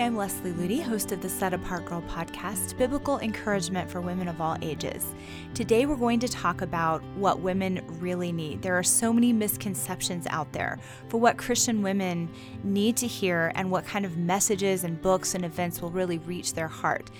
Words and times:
I'm 0.00 0.16
Leslie 0.16 0.52
Ludy, 0.52 0.82
host 0.82 1.12
of 1.12 1.20
the 1.20 1.28
Set 1.28 1.52
Apart 1.52 1.84
Girl 1.84 2.00
podcast, 2.08 2.78
biblical 2.78 3.18
encouragement 3.18 3.90
for 3.90 4.00
women 4.00 4.28
of 4.28 4.40
all 4.40 4.56
ages. 4.62 5.04
Today, 5.52 5.84
we're 5.84 5.94
going 5.94 6.20
to 6.20 6.28
talk 6.28 6.62
about 6.62 7.04
what 7.16 7.40
women 7.40 7.84
really 8.00 8.32
need. 8.32 8.62
There 8.62 8.78
are 8.78 8.82
so 8.82 9.12
many 9.12 9.30
misconceptions 9.30 10.26
out 10.30 10.50
there 10.52 10.78
for 11.08 11.20
what 11.20 11.36
Christian 11.36 11.82
women 11.82 12.30
need 12.64 12.96
to 12.96 13.06
hear 13.06 13.52
and 13.54 13.70
what 13.70 13.84
kind 13.84 14.06
of 14.06 14.16
messages 14.16 14.84
and 14.84 15.02
books 15.02 15.34
and 15.34 15.44
events 15.44 15.82
will 15.82 15.90
really 15.90 16.16
reach 16.16 16.54
their 16.54 16.68
heart. 16.68 17.10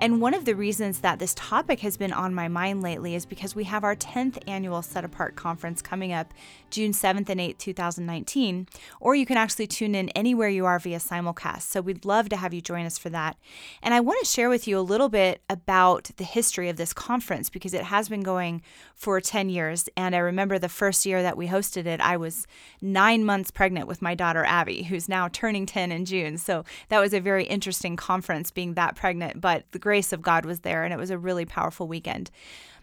And 0.00 0.20
one 0.20 0.32
of 0.32 0.44
the 0.44 0.54
reasons 0.54 1.00
that 1.00 1.18
this 1.18 1.34
topic 1.34 1.80
has 1.80 1.96
been 1.96 2.12
on 2.12 2.32
my 2.32 2.46
mind 2.46 2.82
lately 2.82 3.16
is 3.16 3.26
because 3.26 3.56
we 3.56 3.64
have 3.64 3.82
our 3.82 3.96
10th 3.96 4.38
annual 4.46 4.80
Set 4.80 5.04
Apart 5.04 5.34
conference 5.34 5.82
coming 5.82 6.12
up 6.12 6.32
June 6.70 6.92
7th 6.92 7.28
and 7.28 7.40
8th, 7.40 7.58
2019. 7.58 8.68
Or 9.00 9.16
you 9.16 9.26
can 9.26 9.36
actually 9.36 9.66
tune 9.66 9.96
in 9.96 10.08
anywhere 10.10 10.48
you 10.48 10.66
are 10.66 10.78
via 10.78 10.98
simulcast. 10.98 11.62
So 11.62 11.80
we'd 11.80 12.04
love 12.04 12.28
to 12.28 12.36
have 12.36 12.54
you 12.54 12.60
join 12.60 12.86
us 12.86 12.96
for 12.96 13.10
that. 13.10 13.36
And 13.82 13.92
I 13.92 13.98
want 13.98 14.20
to 14.20 14.26
share 14.26 14.48
with 14.48 14.68
you 14.68 14.78
a 14.78 14.80
little 14.80 15.08
bit 15.08 15.40
about 15.50 16.10
the 16.16 16.24
history 16.24 16.68
of 16.68 16.76
this 16.76 16.92
conference 16.92 17.50
because 17.50 17.74
it 17.74 17.84
has 17.84 18.08
been 18.08 18.22
going 18.22 18.62
for 18.94 19.20
10 19.20 19.48
years. 19.48 19.88
And 19.96 20.14
I 20.14 20.18
remember 20.18 20.60
the 20.60 20.68
first 20.68 21.06
year 21.06 21.22
that 21.22 21.36
we 21.36 21.48
hosted 21.48 21.86
it, 21.86 22.00
I 22.00 22.16
was 22.16 22.46
nine 22.80 23.24
months 23.24 23.50
pregnant 23.50 23.88
with 23.88 24.00
my 24.00 24.14
daughter 24.14 24.44
Abby, 24.44 24.84
who's 24.84 25.08
now 25.08 25.26
turning 25.28 25.66
10 25.66 25.90
in 25.90 26.04
June. 26.04 26.38
So 26.38 26.64
that 26.88 27.00
was 27.00 27.12
a 27.12 27.20
very 27.20 27.44
interesting 27.44 27.96
conference 27.96 28.52
being 28.52 28.74
that 28.74 28.94
pregnant. 28.94 29.40
But 29.40 29.64
the 29.72 29.78
grace 29.88 30.12
of 30.12 30.20
God 30.20 30.44
was 30.44 30.60
there, 30.60 30.84
and 30.84 30.92
it 30.92 30.98
was 30.98 31.08
a 31.08 31.16
really 31.16 31.46
powerful 31.46 31.88
weekend. 31.88 32.30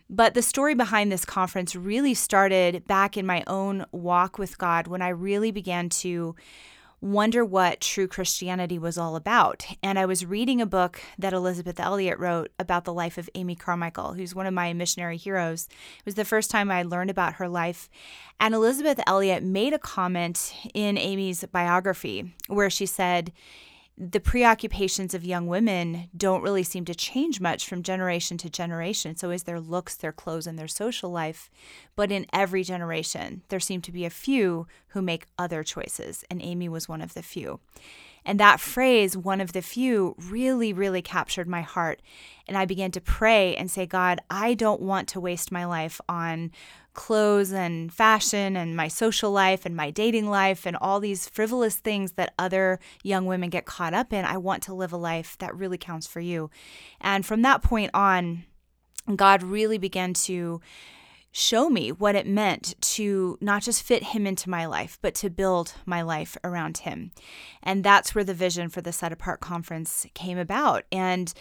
But 0.09 0.33
the 0.33 0.41
story 0.41 0.73
behind 0.73 1.11
this 1.11 1.23
conference 1.23 1.75
really 1.75 2.15
started 2.15 2.87
back 2.87 3.15
in 3.15 3.27
my 3.27 3.43
own 3.45 3.85
walk 3.91 4.39
with 4.39 4.57
God 4.57 4.87
when 4.87 5.03
I 5.03 5.09
really 5.09 5.51
began 5.51 5.87
to 6.01 6.35
wonder 7.01 7.45
what 7.45 7.79
true 7.79 8.07
Christianity 8.07 8.79
was 8.79 8.97
all 8.97 9.15
about. 9.15 9.67
And 9.83 9.99
I 9.99 10.07
was 10.07 10.25
reading 10.25 10.61
a 10.61 10.65
book 10.65 10.99
that 11.19 11.33
Elisabeth 11.33 11.79
Elliot 11.79 12.17
wrote 12.17 12.49
about 12.57 12.85
the 12.85 12.93
life 12.93 13.19
of 13.19 13.29
Amy 13.35 13.53
Carmichael, 13.55 14.13
who's 14.13 14.33
one 14.33 14.47
of 14.47 14.53
my 14.55 14.73
missionary 14.73 15.17
heroes. 15.17 15.67
It 15.99 16.05
was 16.05 16.15
the 16.15 16.25
first 16.25 16.49
time 16.49 16.71
I 16.71 16.81
learned 16.81 17.11
about 17.11 17.35
her 17.35 17.47
life. 17.47 17.87
And 18.39 18.55
Elisabeth 18.55 18.99
Elliot 19.05 19.43
made 19.43 19.73
a 19.73 19.79
comment 19.79 20.55
in 20.73 20.97
Amy's 20.97 21.45
biography 21.51 22.33
where 22.47 22.71
she 22.71 22.87
said, 22.87 23.31
the 23.97 24.19
preoccupations 24.19 25.13
of 25.13 25.23
young 25.23 25.47
women 25.47 26.09
don't 26.15 26.41
really 26.41 26.63
seem 26.63 26.83
to 26.85 26.93
change 26.93 27.39
much 27.39 27.67
from 27.67 27.81
generation 27.81 28.37
to 28.39 28.49
generation. 28.49 29.15
So, 29.15 29.31
is 29.31 29.43
their 29.43 29.59
looks, 29.59 29.95
their 29.95 30.11
clothes, 30.11 30.47
and 30.47 30.59
their 30.59 30.67
social 30.67 31.09
life. 31.11 31.49
But 31.95 32.11
in 32.11 32.25
every 32.33 32.63
generation, 32.63 33.43
there 33.47 33.59
seem 33.59 33.81
to 33.81 33.91
be 33.91 34.03
a 34.03 34.09
few 34.09 34.67
who 34.95 35.01
make 35.01 35.25
other 35.37 35.61
choices. 35.61 36.23
And 36.31 36.41
Amy 36.41 36.69
was 36.69 36.87
one 36.87 37.01
of 37.01 37.13
the 37.13 37.21
few. 37.21 37.59
And 38.25 38.39
that 38.39 38.61
phrase, 38.61 39.17
one 39.17 39.41
of 39.41 39.51
the 39.51 39.61
few, 39.61 40.15
really, 40.17 40.71
really 40.71 41.01
captured 41.01 41.49
my 41.49 41.61
heart. 41.61 42.01
And 42.47 42.57
I 42.57 42.63
began 42.63 42.91
to 42.91 43.01
pray 43.01 43.57
and 43.57 43.69
say, 43.69 43.85
God, 43.85 44.21
I 44.29 44.53
don't 44.53 44.81
want 44.81 45.09
to 45.09 45.19
waste 45.19 45.51
my 45.51 45.65
life 45.65 45.99
on 46.07 46.51
clothes 46.93 47.51
and 47.51 47.93
fashion 47.93 48.55
and 48.55 48.73
my 48.73 48.87
social 48.87 49.31
life 49.31 49.65
and 49.65 49.75
my 49.75 49.91
dating 49.91 50.29
life 50.29 50.65
and 50.65 50.77
all 50.77 51.01
these 51.01 51.27
frivolous 51.27 51.75
things 51.75 52.13
that 52.13 52.33
other 52.39 52.79
young 53.03 53.25
women 53.25 53.49
get 53.49 53.65
caught 53.65 53.93
up 53.93 54.13
in. 54.13 54.23
I 54.23 54.37
want 54.37 54.63
to 54.63 54.73
live 54.73 54.93
a 54.93 54.97
life 54.97 55.37
that 55.39 55.53
really 55.53 55.77
counts 55.77 56.07
for 56.07 56.21
you. 56.21 56.49
And 57.01 57.25
from 57.25 57.41
that 57.41 57.61
point 57.61 57.91
on, 57.93 58.45
God 59.13 59.43
really 59.43 59.77
began 59.77 60.13
to 60.13 60.61
show 61.37 61.69
me 61.69 61.91
what 61.91 62.15
it 62.15 62.25
meant 62.25 62.73
to 62.79 63.37
not 63.41 63.61
just 63.61 63.83
fit 63.83 64.01
him 64.01 64.25
into 64.25 64.49
my 64.49 64.65
life, 64.65 64.97
but 65.01 65.13
to 65.13 65.29
build 65.29 65.73
my 65.85 66.01
life 66.01 66.37
around 66.45 66.77
him. 66.77 67.11
And 67.61 67.83
that's 67.83 68.15
where 68.15 68.23
the 68.23 68.33
vision 68.33 68.69
for 68.69 68.79
the 68.79 68.93
Set 68.93 69.11
Apart 69.11 69.41
Conference 69.41 70.07
came 70.13 70.37
about. 70.37 70.85
And 70.93 71.33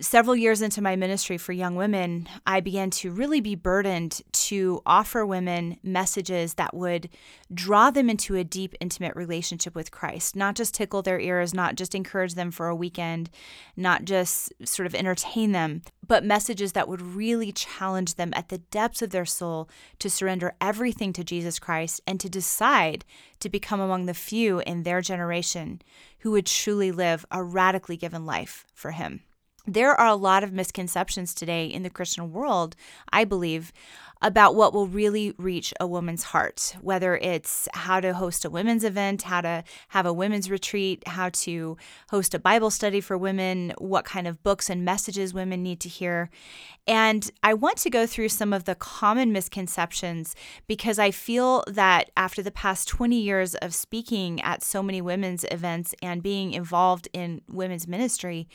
several 0.00 0.36
years 0.36 0.62
into 0.62 0.82
my 0.82 0.96
ministry 0.96 1.38
for 1.38 1.52
young 1.52 1.76
women, 1.76 2.28
I 2.46 2.60
began 2.60 2.90
to 2.90 3.10
really 3.10 3.40
be 3.40 3.54
burdened 3.54 4.22
to 4.32 4.80
offer 4.84 5.24
women 5.24 5.78
messages 5.82 6.54
that 6.54 6.74
would 6.74 7.08
draw 7.52 7.90
them 7.90 8.10
into 8.10 8.36
a 8.36 8.44
deep, 8.44 8.74
intimate 8.80 9.16
relationship 9.16 9.74
with 9.74 9.90
Christ, 9.90 10.36
not 10.36 10.54
just 10.54 10.74
tickle 10.74 11.02
their 11.02 11.20
ears, 11.20 11.54
not 11.54 11.74
just 11.74 11.94
encourage 11.94 12.34
them 12.34 12.50
for 12.50 12.68
a 12.68 12.74
weekend, 12.74 13.30
not 13.76 14.04
just 14.04 14.52
sort 14.64 14.86
of 14.86 14.94
entertain 14.94 15.52
them, 15.52 15.82
but 16.06 16.24
messages 16.24 16.72
that 16.72 16.88
would 16.88 17.02
really 17.02 17.52
challenge 17.52 18.14
them 18.14 18.32
at 18.34 18.48
the 18.48 18.58
depths 18.58 19.02
of 19.02 19.10
their 19.10 19.24
soul 19.24 19.68
to 19.98 20.08
surrender 20.10 20.54
everything 20.60 21.12
to 21.12 21.24
Jesus 21.24 21.58
Christ 21.58 22.00
and 22.06 22.20
to 22.20 22.28
decide 22.28 23.04
to 23.40 23.48
become 23.48 23.80
among 23.80 24.06
the 24.06 24.14
few 24.14 24.60
in 24.60 24.82
their 24.82 25.00
generation 25.00 25.82
who 26.20 26.30
would 26.32 26.46
truly 26.46 26.92
live 26.92 27.24
a 27.30 27.42
radically 27.42 27.96
given 27.96 28.24
life 28.24 28.64
for 28.72 28.92
Him 28.92 29.20
there 29.66 29.94
are 29.94 30.08
a 30.08 30.14
lot 30.14 30.44
of 30.44 30.52
misconceptions 30.52 31.34
today 31.34 31.66
in 31.66 31.82
the 31.82 31.90
Christian 31.90 32.32
world, 32.32 32.76
I 33.12 33.24
believe, 33.24 33.72
about 34.22 34.54
what 34.54 34.72
will 34.72 34.86
really 34.86 35.34
reach 35.36 35.74
a 35.78 35.86
woman's 35.86 36.24
heart, 36.24 36.74
whether 36.80 37.16
it's 37.16 37.68
how 37.74 38.00
to 38.00 38.14
host 38.14 38.44
a 38.44 38.50
women's 38.50 38.84
event, 38.84 39.22
how 39.22 39.40
to 39.40 39.62
have 39.88 40.06
a 40.06 40.12
women's 40.12 40.50
retreat, 40.50 41.06
how 41.06 41.28
to 41.28 41.76
host 42.10 42.34
a 42.34 42.38
Bible 42.38 42.70
study 42.70 43.00
for 43.00 43.18
women, 43.18 43.74
what 43.78 44.04
kind 44.04 44.26
of 44.26 44.42
books 44.42 44.70
and 44.70 44.84
messages 44.84 45.34
women 45.34 45.62
need 45.62 45.80
to 45.80 45.88
hear. 45.88 46.30
And 46.86 47.30
I 47.42 47.52
want 47.54 47.78
to 47.78 47.90
go 47.90 48.06
through 48.06 48.30
some 48.30 48.52
of 48.52 48.64
the 48.64 48.74
common 48.74 49.32
misconceptions 49.32 50.34
because 50.66 50.98
I 50.98 51.10
feel 51.10 51.64
that 51.66 52.10
after 52.16 52.42
the 52.42 52.50
past 52.50 52.88
20 52.88 53.20
years 53.20 53.54
of 53.56 53.74
speaking 53.74 54.40
at 54.42 54.62
so 54.62 54.82
many 54.82 55.02
women's 55.02 55.44
events 55.50 55.94
and 56.00 56.22
being 56.22 56.52
involved 56.52 57.08
in 57.12 57.42
women's 57.48 57.86
ministry, 57.86 58.48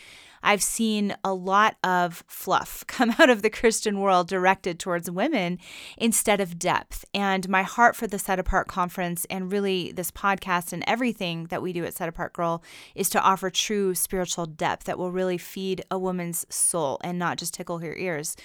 I've 0.44 0.64
seen 0.64 1.16
a 1.24 1.34
lot 1.34 1.76
of 1.84 2.24
fluff 2.28 2.84
come 2.88 3.16
out 3.20 3.30
of 3.30 3.42
the 3.42 3.50
Christian 3.50 4.00
world 4.00 4.28
directed 4.28 4.80
towards 4.80 5.12
women 5.12 5.51
instead 5.98 6.40
of 6.40 6.60
depth. 6.60 7.06
And 7.14 7.48
my 7.50 7.64
heart 7.64 7.96
for 7.96 8.08
the 8.08 8.20
Set 8.20 8.40
Apart 8.40 8.68
conference 8.68 9.26
and 9.30 9.52
really 9.52 9.92
this 9.92 10.12
podcast 10.12 10.74
and 10.74 10.84
everything 10.88 11.46
that 11.46 11.62
we 11.62 11.74
do 11.74 11.86
at 11.86 11.94
Set 11.94 12.10
Apart 12.10 12.34
Girl 12.34 12.64
is 12.96 13.10
to 13.10 13.22
offer 13.22 13.50
true 13.50 13.96
spiritual 13.96 14.46
depth 14.46 14.86
that 14.86 14.98
will 14.98 15.12
really 15.12 15.38
feed 15.38 15.84
a 15.90 15.98
woman's 15.98 16.46
soul 16.54 17.00
and 17.04 17.18
not 17.18 17.38
just 17.38 17.54
tickle 17.54 17.80
her 17.80 17.96
ears. 17.96 18.36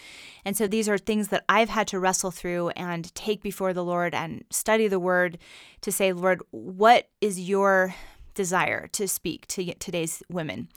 And 0.45 0.56
so 0.56 0.66
these 0.66 0.89
are 0.89 0.99
things 0.99 1.28
that 1.28 1.45
I've 1.49 1.69
had 1.69 1.89
to 1.89 1.99
wrestle 1.99 2.31
through 2.31 2.71
and 2.71 3.15
take 3.15 3.43
before 3.43 3.72
the 3.72 3.84
Lord 3.84 4.15
and 4.15 4.45
study 4.50 4.89
the 4.89 5.00
word 5.00 5.39
to 5.83 5.93
say, 5.93 6.12
Lord, 6.12 6.43
what 6.50 7.09
is 7.21 7.41
your 7.41 7.95
desire 8.36 8.86
to 8.92 9.08
speak 9.08 9.48
to 9.48 9.74
today's 9.74 10.22
women. 10.28 10.69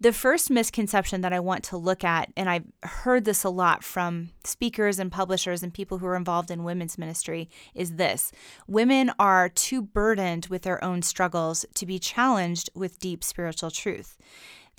The 0.00 0.14
first 0.14 0.48
misconception 0.50 1.20
that 1.20 1.34
I 1.34 1.40
want 1.40 1.64
to 1.64 1.76
look 1.76 2.02
at, 2.02 2.32
and 2.34 2.48
I've 2.48 2.64
heard 2.82 3.26
this 3.26 3.44
a 3.44 3.50
lot 3.50 3.84
from 3.84 4.30
speakers 4.44 4.98
and 4.98 5.12
publishers 5.12 5.62
and 5.62 5.74
people 5.74 5.98
who 5.98 6.06
are 6.06 6.16
involved 6.16 6.50
in 6.50 6.64
women's 6.64 6.96
ministry, 6.96 7.50
is 7.74 7.96
this 7.96 8.32
women 8.66 9.12
are 9.18 9.50
too 9.50 9.82
burdened 9.82 10.46
with 10.46 10.62
their 10.62 10.82
own 10.82 11.02
struggles 11.02 11.66
to 11.74 11.84
be 11.84 11.98
challenged 11.98 12.70
with 12.74 12.98
deep 12.98 13.22
spiritual 13.22 13.70
truth 13.70 14.16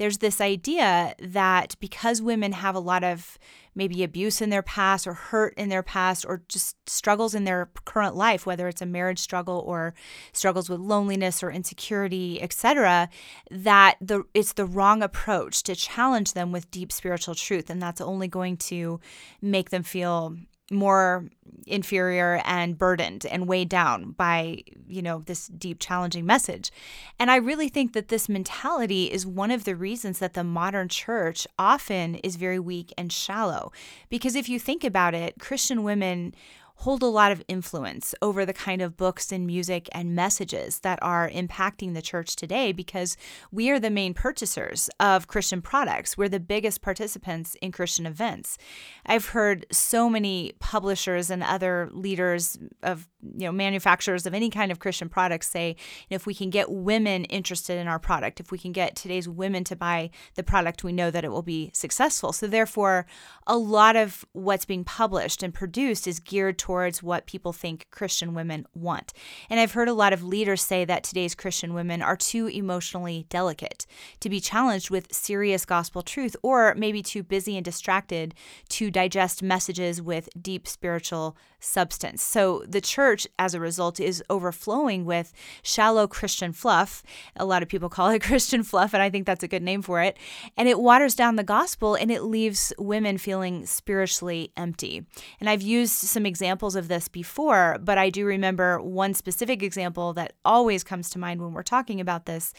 there's 0.01 0.17
this 0.17 0.41
idea 0.41 1.13
that 1.19 1.75
because 1.79 2.23
women 2.23 2.53
have 2.53 2.73
a 2.73 2.79
lot 2.79 3.03
of 3.03 3.37
maybe 3.75 4.03
abuse 4.03 4.41
in 4.41 4.49
their 4.49 4.63
past 4.63 5.05
or 5.05 5.13
hurt 5.13 5.53
in 5.57 5.69
their 5.69 5.83
past 5.83 6.25
or 6.27 6.41
just 6.49 6.75
struggles 6.89 7.35
in 7.35 7.43
their 7.43 7.69
current 7.85 8.15
life 8.15 8.47
whether 8.47 8.67
it's 8.67 8.81
a 8.81 8.85
marriage 8.85 9.19
struggle 9.19 9.63
or 9.65 9.93
struggles 10.33 10.69
with 10.69 10.79
loneliness 10.79 11.43
or 11.43 11.51
insecurity 11.51 12.41
etc 12.41 13.07
that 13.51 13.95
the 14.01 14.23
it's 14.33 14.53
the 14.53 14.65
wrong 14.65 15.03
approach 15.03 15.61
to 15.63 15.75
challenge 15.75 16.33
them 16.33 16.51
with 16.51 16.71
deep 16.71 16.91
spiritual 16.91 17.35
truth. 17.35 17.69
And 17.69 17.81
that's 17.81 18.01
only 18.01 18.27
going 18.27 18.57
to 18.57 18.99
make 19.41 19.69
them 19.69 19.83
feel 19.83 20.35
more 20.71 21.29
inferior 21.67 22.41
and 22.45 22.77
burdened 22.77 23.25
and 23.25 23.47
weighed 23.47 23.69
down 23.69 24.11
by 24.11 24.63
you 24.87 25.01
know 25.01 25.19
this 25.25 25.47
deep 25.47 25.79
challenging 25.79 26.25
message. 26.25 26.71
And 27.19 27.29
i 27.29 27.35
really 27.35 27.69
think 27.69 27.93
that 27.93 28.07
this 28.07 28.27
mentality 28.27 29.11
is 29.11 29.25
one 29.25 29.51
of 29.51 29.63
the 29.63 29.75
reasons 29.75 30.19
that 30.19 30.33
the 30.33 30.43
modern 30.43 30.87
church 30.89 31.45
often 31.59 32.15
is 32.15 32.35
very 32.35 32.59
weak 32.59 32.93
and 32.97 33.11
shallow. 33.11 33.71
Because 34.09 34.35
if 34.35 34.49
you 34.49 34.59
think 34.59 34.83
about 34.83 35.13
it 35.13 35.35
christian 35.39 35.83
women 35.83 36.33
hold 36.81 37.03
a 37.03 37.05
lot 37.05 37.31
of 37.31 37.43
influence 37.47 38.15
over 38.23 38.43
the 38.43 38.53
kind 38.53 38.81
of 38.81 38.97
books 38.97 39.31
and 39.31 39.45
music 39.45 39.87
and 39.91 40.15
messages 40.15 40.79
that 40.79 40.97
are 41.03 41.29
impacting 41.29 41.93
the 41.93 42.01
church 42.01 42.35
today 42.35 42.71
because 42.71 43.15
we 43.51 43.69
are 43.69 43.79
the 43.79 43.91
main 43.91 44.15
purchasers 44.15 44.89
of 44.99 45.27
Christian 45.27 45.61
products. 45.61 46.17
We're 46.17 46.27
the 46.27 46.39
biggest 46.39 46.81
participants 46.81 47.55
in 47.61 47.71
Christian 47.71 48.07
events. 48.07 48.57
I've 49.05 49.27
heard 49.27 49.67
so 49.71 50.09
many 50.09 50.53
publishers 50.59 51.29
and 51.29 51.43
other 51.43 51.87
leaders 51.93 52.57
of 52.81 53.07
you 53.21 53.45
know 53.45 53.51
manufacturers 53.51 54.25
of 54.25 54.33
any 54.33 54.49
kind 54.49 54.71
of 54.71 54.79
Christian 54.79 55.07
products 55.07 55.47
say 55.47 55.75
if 56.09 56.25
we 56.25 56.33
can 56.33 56.49
get 56.49 56.71
women 56.71 57.25
interested 57.25 57.77
in 57.77 57.87
our 57.87 57.99
product, 57.99 58.39
if 58.39 58.51
we 58.51 58.57
can 58.57 58.71
get 58.71 58.95
today's 58.95 59.29
women 59.29 59.63
to 59.65 59.75
buy 59.75 60.09
the 60.33 60.41
product, 60.41 60.83
we 60.83 60.91
know 60.91 61.11
that 61.11 61.23
it 61.23 61.29
will 61.29 61.43
be 61.43 61.69
successful. 61.75 62.33
So 62.33 62.47
therefore, 62.47 63.05
a 63.45 63.55
lot 63.55 63.95
of 63.95 64.25
what's 64.33 64.65
being 64.65 64.83
published 64.83 65.43
and 65.43 65.53
produced 65.53 66.07
is 66.07 66.19
geared 66.19 66.57
towards 66.57 66.70
towards 66.71 67.03
what 67.03 67.25
people 67.27 67.51
think 67.51 67.85
Christian 67.91 68.33
women 68.33 68.65
want. 68.73 69.11
And 69.49 69.59
I've 69.59 69.73
heard 69.73 69.89
a 69.89 69.93
lot 69.93 70.13
of 70.13 70.23
leaders 70.23 70.61
say 70.61 70.85
that 70.85 71.03
today's 71.03 71.35
Christian 71.35 71.73
women 71.73 72.01
are 72.01 72.15
too 72.15 72.47
emotionally 72.47 73.25
delicate 73.27 73.85
to 74.21 74.29
be 74.29 74.39
challenged 74.39 74.89
with 74.89 75.13
serious 75.13 75.65
gospel 75.65 76.01
truth, 76.01 76.33
or 76.41 76.73
maybe 76.77 77.03
too 77.03 77.23
busy 77.23 77.57
and 77.57 77.65
distracted 77.65 78.33
to 78.69 78.89
digest 78.89 79.43
messages 79.43 80.01
with 80.01 80.29
deep 80.41 80.65
spiritual 80.65 81.35
substance. 81.61 82.21
So 82.23 82.63
the 82.67 82.81
church, 82.81 83.27
as 83.39 83.53
a 83.53 83.59
result, 83.59 83.99
is 83.99 84.21
overflowing 84.29 85.05
with 85.05 85.31
shallow 85.63 86.07
Christian 86.07 86.51
fluff. 86.51 87.03
A 87.37 87.45
lot 87.45 87.63
of 87.63 87.69
people 87.69 87.87
call 87.87 88.09
it 88.09 88.19
Christian 88.23 88.63
fluff, 88.63 88.93
and 88.93 89.01
I 89.01 89.09
think 89.09 89.25
that's 89.25 89.43
a 89.43 89.47
good 89.47 89.63
name 89.63 89.81
for 89.81 90.01
it. 90.01 90.17
And 90.57 90.67
it 90.67 90.79
waters 90.79 91.15
down 91.15 91.35
the 91.35 91.43
gospel 91.43 91.95
and 91.95 92.11
it 92.11 92.23
leaves 92.23 92.73
women 92.77 93.17
feeling 93.17 93.65
spiritually 93.65 94.51
empty. 94.57 95.05
And 95.39 95.49
I've 95.49 95.61
used 95.61 95.93
some 95.93 96.25
examples 96.25 96.75
of 96.75 96.87
this 96.87 97.07
before, 97.07 97.77
but 97.81 97.97
I 97.97 98.09
do 98.09 98.25
remember 98.25 98.81
one 98.81 99.13
specific 99.13 99.63
example 99.63 100.13
that 100.13 100.33
always 100.43 100.83
comes 100.83 101.09
to 101.11 101.19
mind 101.19 101.41
when 101.41 101.53
we're 101.53 101.63
talking 101.63 102.01
about 102.01 102.25
this. 102.25 102.53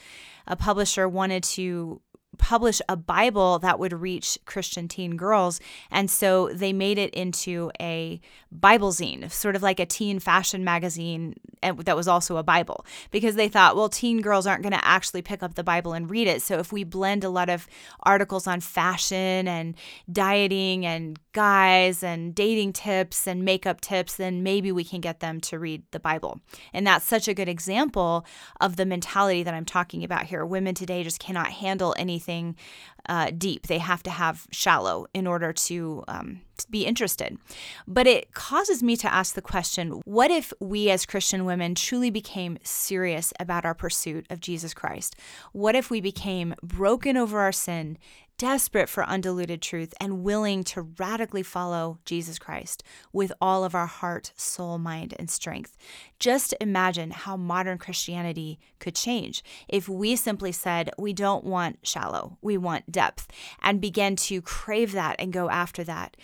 A 0.47 0.57
publisher 0.57 1.09
wanted 1.09 1.43
to 1.43 2.01
publish 2.39 2.81
a 2.89 2.97
Bible 2.97 3.59
that 3.59 3.79
would 3.79 3.93
reach 3.93 4.39
Christian 4.47 4.89
teen 4.89 5.17
girls. 5.17 5.61
And 5.91 6.11
so 6.11 6.49
they 6.53 6.73
made 6.73 6.99
it 6.99 7.13
into 7.15 7.71
a 7.81 8.21
Bible 8.51 8.91
zine, 8.91 9.31
sort 9.31 9.55
of 9.55 9.63
like 9.63 9.79
a 9.79 9.87
teen 9.87 10.19
fashion 10.19 10.65
magazine 10.65 11.35
that 11.63 11.97
was 11.97 12.09
also 12.09 12.39
a 12.39 12.43
Bible, 12.43 12.85
because 13.11 13.37
they 13.37 13.49
thought, 13.49 13.77
well, 13.77 13.89
teen 13.89 14.21
girls 14.21 14.47
aren't 14.47 14.63
going 14.63 14.73
to 14.73 14.85
actually 14.85 15.23
pick 15.23 15.43
up 15.43 15.55
the 15.55 15.63
Bible 15.63 15.93
and 15.93 16.11
read 16.11 16.27
it. 16.27 16.43
So 16.43 16.59
if 16.59 16.73
we 16.73 16.83
blend 16.85 17.23
a 17.23 17.29
lot 17.29 17.49
of 17.49 17.69
articles 18.03 18.47
on 18.47 18.61
fashion 18.61 19.47
and 19.47 19.77
dieting 20.11 20.85
and 20.85 21.19
guys 21.33 22.03
and 22.03 22.35
dating 22.35 22.73
tips 22.73 23.29
and 23.29 23.45
makeup 23.45 23.81
tips, 23.81 24.17
then 24.17 24.43
maybe 24.43 24.73
we 24.73 24.85
can 24.85 25.01
get 25.01 25.21
them 25.21 25.41
to 25.41 25.59
read 25.59 25.83
the 25.93 26.01
Bible. 26.01 26.41
And 26.73 26.87
that's 26.87 27.07
such 27.07 27.29
a 27.29 27.35
good 27.35 27.49
example 27.49 28.27
of 28.61 28.77
the 28.77 28.85
mentality 28.85 29.43
that 29.43 29.55
I'm 29.55 29.65
talking 29.65 30.03
about 30.03 30.25
here. 30.25 30.45
Women 30.45 30.75
today 30.75 31.05
just 31.05 31.21
cannot 31.21 31.53
handle 31.53 31.95
anything 31.97 32.22
uh, 33.09 33.31
deep. 33.37 33.67
They 33.67 33.79
have 33.79 34.03
to 34.05 34.11
have 34.11 34.47
shallow 34.51 35.07
in 35.13 35.27
order 35.27 35.53
to, 35.53 36.05
um, 36.09 36.41
to 36.59 36.71
be 36.71 36.87
interested. 36.87 37.37
But 37.87 38.07
it 38.07 38.33
causes 38.33 38.83
me 38.83 38.97
to 38.99 39.13
ask 39.13 39.35
the 39.35 39.43
question 39.43 40.03
what 40.05 40.31
if 40.31 40.53
we 40.61 40.91
as 40.91 41.07
Christian 41.07 41.45
women 41.45 41.75
truly 41.75 42.11
became 42.11 42.59
serious 42.63 43.33
about 43.41 43.65
our 43.65 43.75
pursuit 43.75 44.27
of 44.31 44.41
Jesus 44.41 44.73
Christ? 44.73 45.17
What 45.53 45.75
if 45.75 45.91
we 45.91 46.01
became 46.01 46.55
broken 46.63 47.17
over 47.17 47.41
our 47.41 47.53
sin, 47.53 47.99
desperate 48.39 48.89
for 48.89 49.05
undiluted 49.05 49.63
truth 49.63 49.95
and 50.01 50.23
willing 50.25 50.65
to 50.65 50.83
radically 50.83 51.43
follow 51.43 51.99
Jesus 52.05 52.39
Christ 52.39 52.83
with 53.13 53.33
all 53.41 53.65
of 53.65 53.75
our 53.75 53.87
heart, 53.87 54.33
soul, 54.37 54.79
mind, 54.79 55.15
and 55.19 55.31
strength. 55.31 55.77
Just 56.19 56.55
imagine 56.61 57.11
how 57.11 57.37
modern 57.37 57.79
Christianity 57.79 58.59
could 58.79 58.95
change 58.95 59.43
if 59.69 59.89
we 59.89 60.17
simply 60.17 60.53
said, 60.53 60.91
we 60.99 61.13
don't 61.13 61.45
want 61.45 61.79
shallow, 61.83 62.39
we 62.41 62.57
want 62.57 62.91
depth, 62.91 63.29
and 63.63 63.81
began 63.81 64.17
to 64.17 64.43
crave 64.43 64.93
that 64.93 65.17
and 65.19 65.33
go 65.33 65.49
after 65.49 65.85
that 65.85 66.17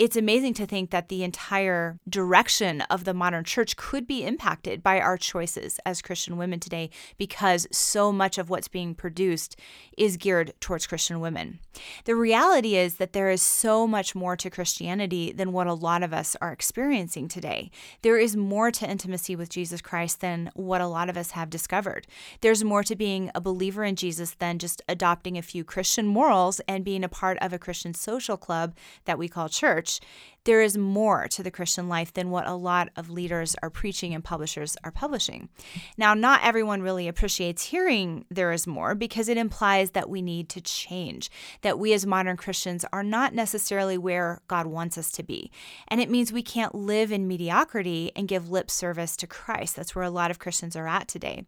it's 0.00 0.16
amazing 0.16 0.54
to 0.54 0.64
think 0.64 0.88
that 0.88 1.10
the 1.10 1.22
entire 1.22 1.98
direction 2.08 2.80
of 2.88 3.04
the 3.04 3.12
modern 3.12 3.44
church 3.44 3.76
could 3.76 4.06
be 4.06 4.24
impacted 4.24 4.82
by 4.82 4.98
our 4.98 5.18
choices 5.18 5.78
as 5.84 6.00
Christian 6.00 6.38
women 6.38 6.58
today 6.58 6.88
because 7.18 7.68
so 7.70 8.10
much 8.10 8.38
of 8.38 8.48
what's 8.48 8.66
being 8.66 8.94
produced 8.94 9.56
is 9.98 10.16
geared 10.16 10.54
towards 10.58 10.86
Christian 10.86 11.20
women. 11.20 11.58
The 12.06 12.16
reality 12.16 12.76
is 12.76 12.94
that 12.94 13.12
there 13.12 13.28
is 13.28 13.42
so 13.42 13.86
much 13.86 14.14
more 14.14 14.36
to 14.36 14.48
Christianity 14.48 15.32
than 15.32 15.52
what 15.52 15.66
a 15.66 15.74
lot 15.74 16.02
of 16.02 16.14
us 16.14 16.34
are 16.40 16.50
experiencing 16.50 17.28
today. 17.28 17.70
There 18.00 18.16
is 18.16 18.34
more 18.34 18.70
to 18.70 18.90
intimacy 18.90 19.36
with 19.36 19.50
Jesus 19.50 19.82
Christ 19.82 20.22
than 20.22 20.50
what 20.54 20.80
a 20.80 20.86
lot 20.86 21.10
of 21.10 21.18
us 21.18 21.32
have 21.32 21.50
discovered. 21.50 22.06
There's 22.40 22.64
more 22.64 22.84
to 22.84 22.96
being 22.96 23.30
a 23.34 23.40
believer 23.42 23.84
in 23.84 23.96
Jesus 23.96 24.30
than 24.30 24.58
just 24.58 24.80
adopting 24.88 25.36
a 25.36 25.42
few 25.42 25.62
Christian 25.62 26.06
morals 26.06 26.58
and 26.60 26.86
being 26.86 27.04
a 27.04 27.08
part 27.10 27.36
of 27.42 27.52
a 27.52 27.58
Christian 27.58 27.92
social 27.92 28.38
club 28.38 28.74
that 29.04 29.18
we 29.18 29.28
call 29.28 29.50
church 29.50 29.89
church, 29.90 30.00
there 30.44 30.62
is 30.62 30.76
more 30.76 31.28
to 31.28 31.42
the 31.42 31.50
Christian 31.50 31.88
life 31.88 32.12
than 32.12 32.30
what 32.30 32.46
a 32.46 32.54
lot 32.54 32.88
of 32.96 33.10
leaders 33.10 33.56
are 33.62 33.70
preaching 33.70 34.14
and 34.14 34.24
publishers 34.24 34.76
are 34.82 34.90
publishing. 34.90 35.48
Now, 35.96 36.14
not 36.14 36.40
everyone 36.42 36.82
really 36.82 37.08
appreciates 37.08 37.66
hearing 37.66 38.24
there 38.30 38.52
is 38.52 38.66
more 38.66 38.94
because 38.94 39.28
it 39.28 39.36
implies 39.36 39.90
that 39.90 40.08
we 40.08 40.22
need 40.22 40.48
to 40.50 40.60
change, 40.60 41.30
that 41.62 41.78
we 41.78 41.92
as 41.92 42.06
modern 42.06 42.36
Christians 42.36 42.84
are 42.92 43.02
not 43.02 43.34
necessarily 43.34 43.98
where 43.98 44.40
God 44.48 44.66
wants 44.66 44.96
us 44.96 45.10
to 45.12 45.22
be. 45.22 45.50
And 45.88 46.00
it 46.00 46.10
means 46.10 46.32
we 46.32 46.42
can't 46.42 46.74
live 46.74 47.12
in 47.12 47.28
mediocrity 47.28 48.12
and 48.16 48.28
give 48.28 48.50
lip 48.50 48.70
service 48.70 49.16
to 49.18 49.26
Christ. 49.26 49.76
That's 49.76 49.94
where 49.94 50.04
a 50.04 50.10
lot 50.10 50.30
of 50.30 50.38
Christians 50.38 50.76
are 50.76 50.88
at 50.88 51.08
today. 51.08 51.44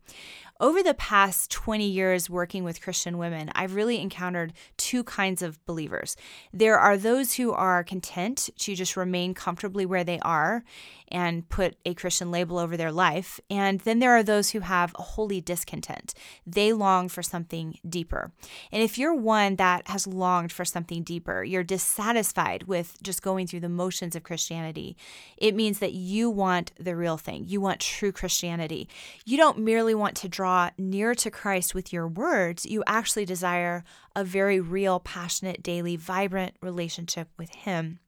Over 0.61 0.81
the 0.81 0.95
past 0.95 1.51
20 1.51 1.85
years 1.89 2.31
working 2.31 2.63
with 2.63 2.81
Christian 2.81 3.19
women, 3.19 3.51
I've 3.53 3.75
really 3.75 4.01
encountered 4.01 4.53
two 4.77 5.03
kinds 5.03 5.43
of 5.43 5.65
believers. 5.67 6.15
There 6.53 6.79
are 6.79 6.97
those 6.97 7.35
who 7.35 7.53
are 7.53 7.83
content 7.83 8.49
to 8.59 8.77
just 8.83 8.97
remain 8.97 9.33
comfortably 9.33 9.87
where 9.87 10.03
they 10.03 10.19
are 10.21 10.65
and 11.09 11.49
put 11.49 11.77
a 11.85 11.95
Christian 11.95 12.31
label 12.31 12.59
over 12.59 12.77
their 12.77 12.91
life. 12.91 13.39
And 13.49 13.79
then 13.81 14.01
there 14.01 14.17
are 14.17 14.23
those 14.23 14.51
who 14.51 14.61
have 14.61 14.93
a 14.99 15.03
holy 15.03 15.41
discontent. 15.41 16.15
They 16.47 16.73
long 16.73 17.09
for 17.09 17.23
something 17.23 17.79
deeper. 17.89 18.33
And 18.73 18.83
if 18.83 18.99
you're 18.99 19.15
one 19.15 19.57
that 19.57 19.87
has 19.89 20.07
longed 20.07 20.51
for 20.51 20.65
something 20.65 21.03
deeper, 21.03 21.45
you're 21.45 21.63
dissatisfied 21.63 22.65
with 22.65 22.97
just 23.03 23.23
going 23.23 23.47
through 23.47 23.61
the 23.61 23.69
motions 23.69 24.17
of 24.17 24.23
Christianity, 24.23 24.97
it 25.37 25.55
means 25.55 25.79
that 25.79 25.93
you 25.93 26.29
want 26.31 26.73
the 26.81 26.97
real 26.97 27.19
thing. 27.19 27.45
You 27.47 27.61
want 27.61 27.81
true 27.81 28.11
Christianity. 28.11 28.89
You 29.25 29.37
don't 29.37 29.59
merely 29.59 29.95
want 29.95 30.17
to 30.17 30.29
draw 30.29 30.71
near 30.77 31.15
to 31.15 31.31
Christ 31.31 31.75
with 31.75 31.93
your 31.93 32.09
words, 32.09 32.67
you 32.67 32.83
actually 32.87 33.25
desire 33.25 33.85
a 34.17 34.25
very 34.25 34.61
real, 34.61 34.99
passionate, 35.01 35.63
daily, 35.63 35.97
vibrant 35.97 36.55
relationship 36.61 37.29
with 37.39 37.51
Him 37.51 37.99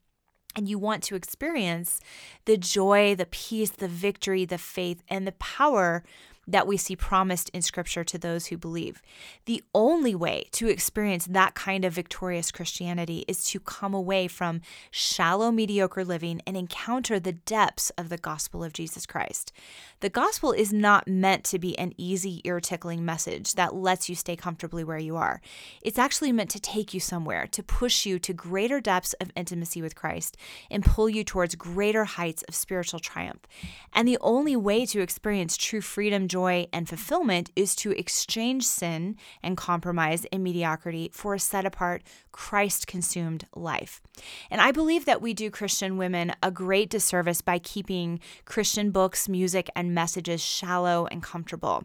and 0.56 0.69
you 0.69 0.79
want 0.79 1.03
to 1.05 1.15
experience 1.15 2.01
the 2.45 2.56
joy, 2.56 3.15
the 3.15 3.27
peace, 3.27 3.71
the 3.71 3.89
victory, 3.89 4.45
the 4.45 4.59
faith, 4.59 5.03
and 5.09 5.27
the 5.27 5.33
power 5.33 6.05
that 6.46 6.67
we 6.67 6.76
see 6.76 6.96
promised 6.96 7.49
in 7.50 7.62
Scripture 7.62 8.05
to 8.05 8.19
those 8.19 8.46
who 8.46 8.56
believe. 8.56 9.02
The 9.46 9.62
only 9.75 10.14
way 10.14 10.49
to 10.52 10.69
experience 10.69 11.26
that 11.26 11.55
kind 11.55 11.85
of 11.85 11.93
victorious 11.93 12.50
Christianity 12.50 13.25
is 13.29 13.44
to 13.50 13.61
come 13.61 13.94
away 13.94 14.29
from 14.29 14.61
shallow, 14.91 15.50
mediocre 15.50 16.05
living 16.05 16.41
and 16.46 16.56
encounter 16.56 17.19
the 17.19 17.32
depths 17.32 17.91
of 17.91 18.08
the 18.08 18.19
gospel 18.19 18.62
of 18.62 18.73
Jesus 18.73 19.07
Christ. 19.07 19.52
The 20.00 20.11
gospel 20.11 20.52
is 20.52 20.73
not 20.73 21.09
meant 21.09 21.45
to 21.45 21.59
be 21.59 21.78
an 21.78 21.92
easy, 21.97 22.40
ear 22.45 22.61
tickling 22.61 23.04
message 23.04 23.54
that 23.54 23.75
lets 23.75 24.09
you 24.09 24.14
stay 24.14 24.37
comfortably 24.37 24.85
where 24.85 24.99
you 24.99 25.16
are. 25.16 25.40
It's 25.83 25.99
actually 25.99 26.33
meant 26.33 26.50
to 26.50 26.61
take 26.61 26.92
you 26.92 27.00
somewhere, 27.00 27.47
to 27.49 27.62
push 27.62 28.07
you 28.07 28.19
to 28.19 28.33
greater 28.33 28.80
depths 28.80 29.14
of 29.14 29.30
intimacy 29.37 29.80
with 29.80 29.95
Christ 29.95 30.37
and 30.71 30.85
pull 30.85 31.09
you 31.09 31.25
towards 31.25 31.54
greater 31.54 32.04
heights 32.04 32.42
of 32.45 32.54
spiritual 32.54 33.00
triumph. 33.00 33.47
And 33.92 34.07
the 34.07 34.19
only 34.21 34.57
way 34.57 34.87
to 34.87 35.00
experience 35.00 35.57
true 35.57 35.80
freedom, 35.80 36.28
joy, 36.35 36.67
and 36.73 36.88
fulfillment 36.88 37.53
is 37.55 37.76
to 37.76 37.93
exchange 37.93 38.67
sin 38.67 39.14
and 39.41 39.57
compromise 39.57 40.26
and 40.33 40.43
mediocrity 40.43 41.09
for 41.12 41.35
a 41.35 41.38
set 41.38 41.64
apart, 41.64 42.03
Christ 42.33 42.88
consumed 42.88 43.47
life. 43.55 44.00
And 44.50 44.61
I 44.61 44.73
believe 44.73 45.05
that 45.05 45.23
we 45.23 45.33
do 45.33 45.49
Christian 45.49 45.97
women 45.97 46.33
a 46.43 46.50
great 46.50 46.91
disservice 46.91 47.41
by 47.41 47.61
keeping 47.61 48.19
Christian 48.47 48.91
books, 48.91 49.29
music, 49.29 49.71
and 49.76 49.95
messages 49.95 50.41
shallow 50.41 51.07
and 51.07 51.23
comfortable. 51.23 51.85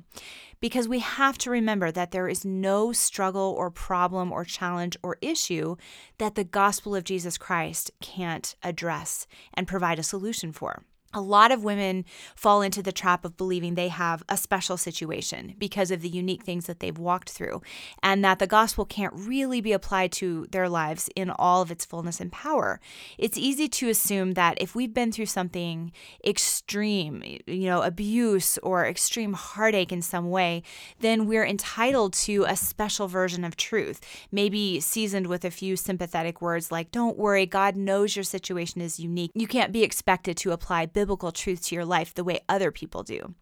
Because 0.59 0.87
we 0.87 0.97
have 0.97 1.37
to 1.37 1.51
remember 1.51 1.91
that 1.91 2.09
there 2.09 2.27
is 2.27 2.43
no 2.43 2.91
struggle 2.91 3.53
or 3.55 3.69
problem 3.69 4.31
or 4.31 4.43
challenge 4.43 4.97
or 5.03 5.17
issue 5.21 5.75
that 6.17 6.33
the 6.33 6.43
gospel 6.43 6.95
of 6.95 7.03
Jesus 7.03 7.37
Christ 7.37 7.91
can't 8.01 8.55
address 8.63 9.27
and 9.53 9.67
provide 9.67 9.99
a 9.99 10.03
solution 10.03 10.51
for 10.51 10.81
a 11.13 11.21
lot 11.21 11.51
of 11.51 11.63
women 11.63 12.05
fall 12.35 12.61
into 12.61 12.83
the 12.83 12.91
trap 12.91 13.25
of 13.25 13.37
believing 13.37 13.75
they 13.75 13.87
have 13.87 14.23
a 14.29 14.37
special 14.37 14.77
situation 14.77 15.55
because 15.57 15.89
of 15.91 16.01
the 16.01 16.09
unique 16.09 16.43
things 16.43 16.67
that 16.67 16.79
they've 16.79 16.97
walked 16.97 17.29
through, 17.29 17.61
and 18.03 18.23
that 18.23 18.39
the 18.39 18.47
gospel 18.47 18.85
can't 18.85 19.13
really 19.15 19.61
be 19.61 19.71
applied 19.71 20.11
to 20.11 20.45
their 20.51 20.69
lives 20.69 21.09
in 21.15 21.29
all 21.31 21.61
of 21.61 21.71
its 21.71 21.85
fullness 21.85 22.19
and 22.19 22.31
power. 22.31 22.79
It's 23.17 23.37
easy 23.37 23.67
to 23.69 23.89
assume 23.89 24.33
that 24.33 24.61
if 24.61 24.75
we've 24.75 24.93
been 24.93 25.11
through 25.11 25.25
something 25.27 25.91
extreme, 26.25 27.23
you 27.47 27.65
know, 27.65 27.81
abuse 27.81 28.57
or 28.59 28.85
extreme 28.85 29.33
heartache 29.33 29.91
in 29.91 30.01
some 30.01 30.29
way, 30.29 30.63
then 30.99 31.25
we're 31.25 31.45
entitled 31.45 32.13
to 32.13 32.45
a 32.47 32.55
special 32.55 33.07
version 33.07 33.43
of 33.43 33.57
truth, 33.57 33.99
maybe 34.31 34.79
seasoned 34.79 35.27
with 35.27 35.43
a 35.43 35.51
few 35.51 35.75
sympathetic 35.75 36.41
words 36.41 36.71
like, 36.71 36.91
Don't 36.91 37.17
worry, 37.17 37.45
God 37.45 37.75
knows 37.75 38.15
your 38.15 38.23
situation 38.23 38.81
is 38.81 38.99
unique. 38.99 39.31
You 39.33 39.47
can't 39.47 39.71
be 39.71 39.83
expected 39.83 40.37
to 40.37 40.51
apply 40.51 40.85
biblical 40.99 41.31
truth 41.31 41.63
to 41.63 41.75
your 41.75 41.85
life 41.85 42.13
the 42.13 42.25
way 42.25 42.41
other 42.49 42.71
people 42.71 43.03
do. 43.03 43.33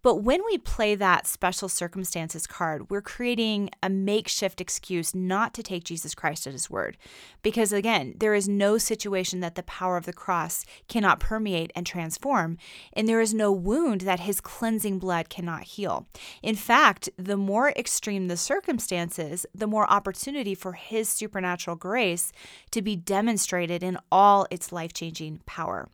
But 0.00 0.22
when 0.22 0.44
we 0.44 0.58
play 0.58 0.94
that 0.94 1.26
special 1.26 1.68
circumstances 1.68 2.46
card, 2.46 2.88
we're 2.88 3.02
creating 3.02 3.70
a 3.82 3.90
makeshift 3.90 4.60
excuse 4.60 5.12
not 5.12 5.52
to 5.54 5.62
take 5.64 5.82
Jesus 5.82 6.14
Christ 6.14 6.46
at 6.46 6.52
his 6.52 6.70
word. 6.70 6.96
Because 7.42 7.72
again, 7.72 8.14
there 8.16 8.32
is 8.32 8.48
no 8.48 8.78
situation 8.78 9.40
that 9.40 9.56
the 9.56 9.64
power 9.64 9.96
of 9.96 10.06
the 10.06 10.12
cross 10.12 10.64
cannot 10.86 11.18
permeate 11.18 11.72
and 11.74 11.84
transform, 11.84 12.58
and 12.92 13.08
there 13.08 13.20
is 13.20 13.34
no 13.34 13.50
wound 13.50 14.02
that 14.02 14.20
his 14.20 14.40
cleansing 14.40 15.00
blood 15.00 15.28
cannot 15.28 15.64
heal. 15.64 16.06
In 16.44 16.54
fact, 16.54 17.08
the 17.16 17.36
more 17.36 17.70
extreme 17.70 18.28
the 18.28 18.36
circumstances, 18.36 19.46
the 19.52 19.66
more 19.66 19.90
opportunity 19.90 20.54
for 20.54 20.74
his 20.74 21.08
supernatural 21.08 21.74
grace 21.74 22.30
to 22.70 22.82
be 22.82 22.94
demonstrated 22.94 23.82
in 23.82 23.98
all 24.12 24.46
its 24.52 24.70
life 24.70 24.92
changing 24.92 25.40
power. 25.44 25.88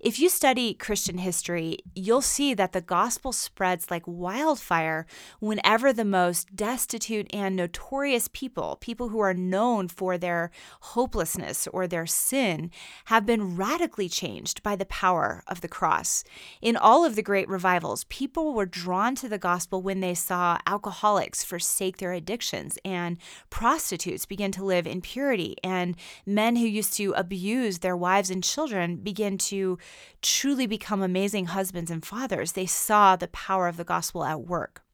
If 0.00 0.18
you 0.18 0.28
study 0.28 0.55
Christian 0.78 1.18
history, 1.18 1.78
you'll 1.94 2.22
see 2.22 2.54
that 2.54 2.72
the 2.72 2.80
gospel 2.80 3.32
spreads 3.32 3.90
like 3.90 4.02
wildfire 4.06 5.06
whenever 5.38 5.92
the 5.92 6.04
most 6.04 6.56
destitute 6.56 7.26
and 7.30 7.54
notorious 7.54 8.28
people, 8.32 8.78
people 8.80 9.10
who 9.10 9.18
are 9.18 9.34
known 9.34 9.86
for 9.86 10.16
their 10.16 10.50
hopelessness 10.80 11.66
or 11.66 11.86
their 11.86 12.06
sin, 12.06 12.70
have 13.06 13.26
been 13.26 13.54
radically 13.56 14.08
changed 14.08 14.62
by 14.62 14.74
the 14.74 14.86
power 14.86 15.44
of 15.46 15.60
the 15.60 15.68
cross. 15.68 16.24
In 16.62 16.74
all 16.74 17.04
of 17.04 17.16
the 17.16 17.22
great 17.22 17.50
revivals, 17.50 18.04
people 18.04 18.54
were 18.54 18.64
drawn 18.64 19.14
to 19.16 19.28
the 19.28 19.38
gospel 19.38 19.82
when 19.82 20.00
they 20.00 20.14
saw 20.14 20.58
alcoholics 20.66 21.44
forsake 21.44 21.98
their 21.98 22.14
addictions 22.14 22.78
and 22.82 23.18
prostitutes 23.50 24.24
begin 24.24 24.52
to 24.52 24.64
live 24.64 24.86
in 24.86 25.02
purity 25.02 25.54
and 25.62 25.96
men 26.24 26.56
who 26.56 26.66
used 26.66 26.94
to 26.94 27.12
abuse 27.12 27.80
their 27.80 27.96
wives 27.96 28.30
and 28.30 28.42
children 28.42 28.96
begin 28.96 29.36
to 29.36 29.78
to 30.22 30.45
truly 30.46 30.68
become 30.68 31.02
amazing 31.02 31.46
husbands 31.46 31.90
and 31.90 32.06
fathers. 32.06 32.52
They 32.52 32.66
saw 32.66 33.16
the 33.16 33.26
power 33.26 33.66
of 33.66 33.76
the 33.76 33.82
gospel 33.82 34.22
at 34.22 34.42
work. 34.42 34.84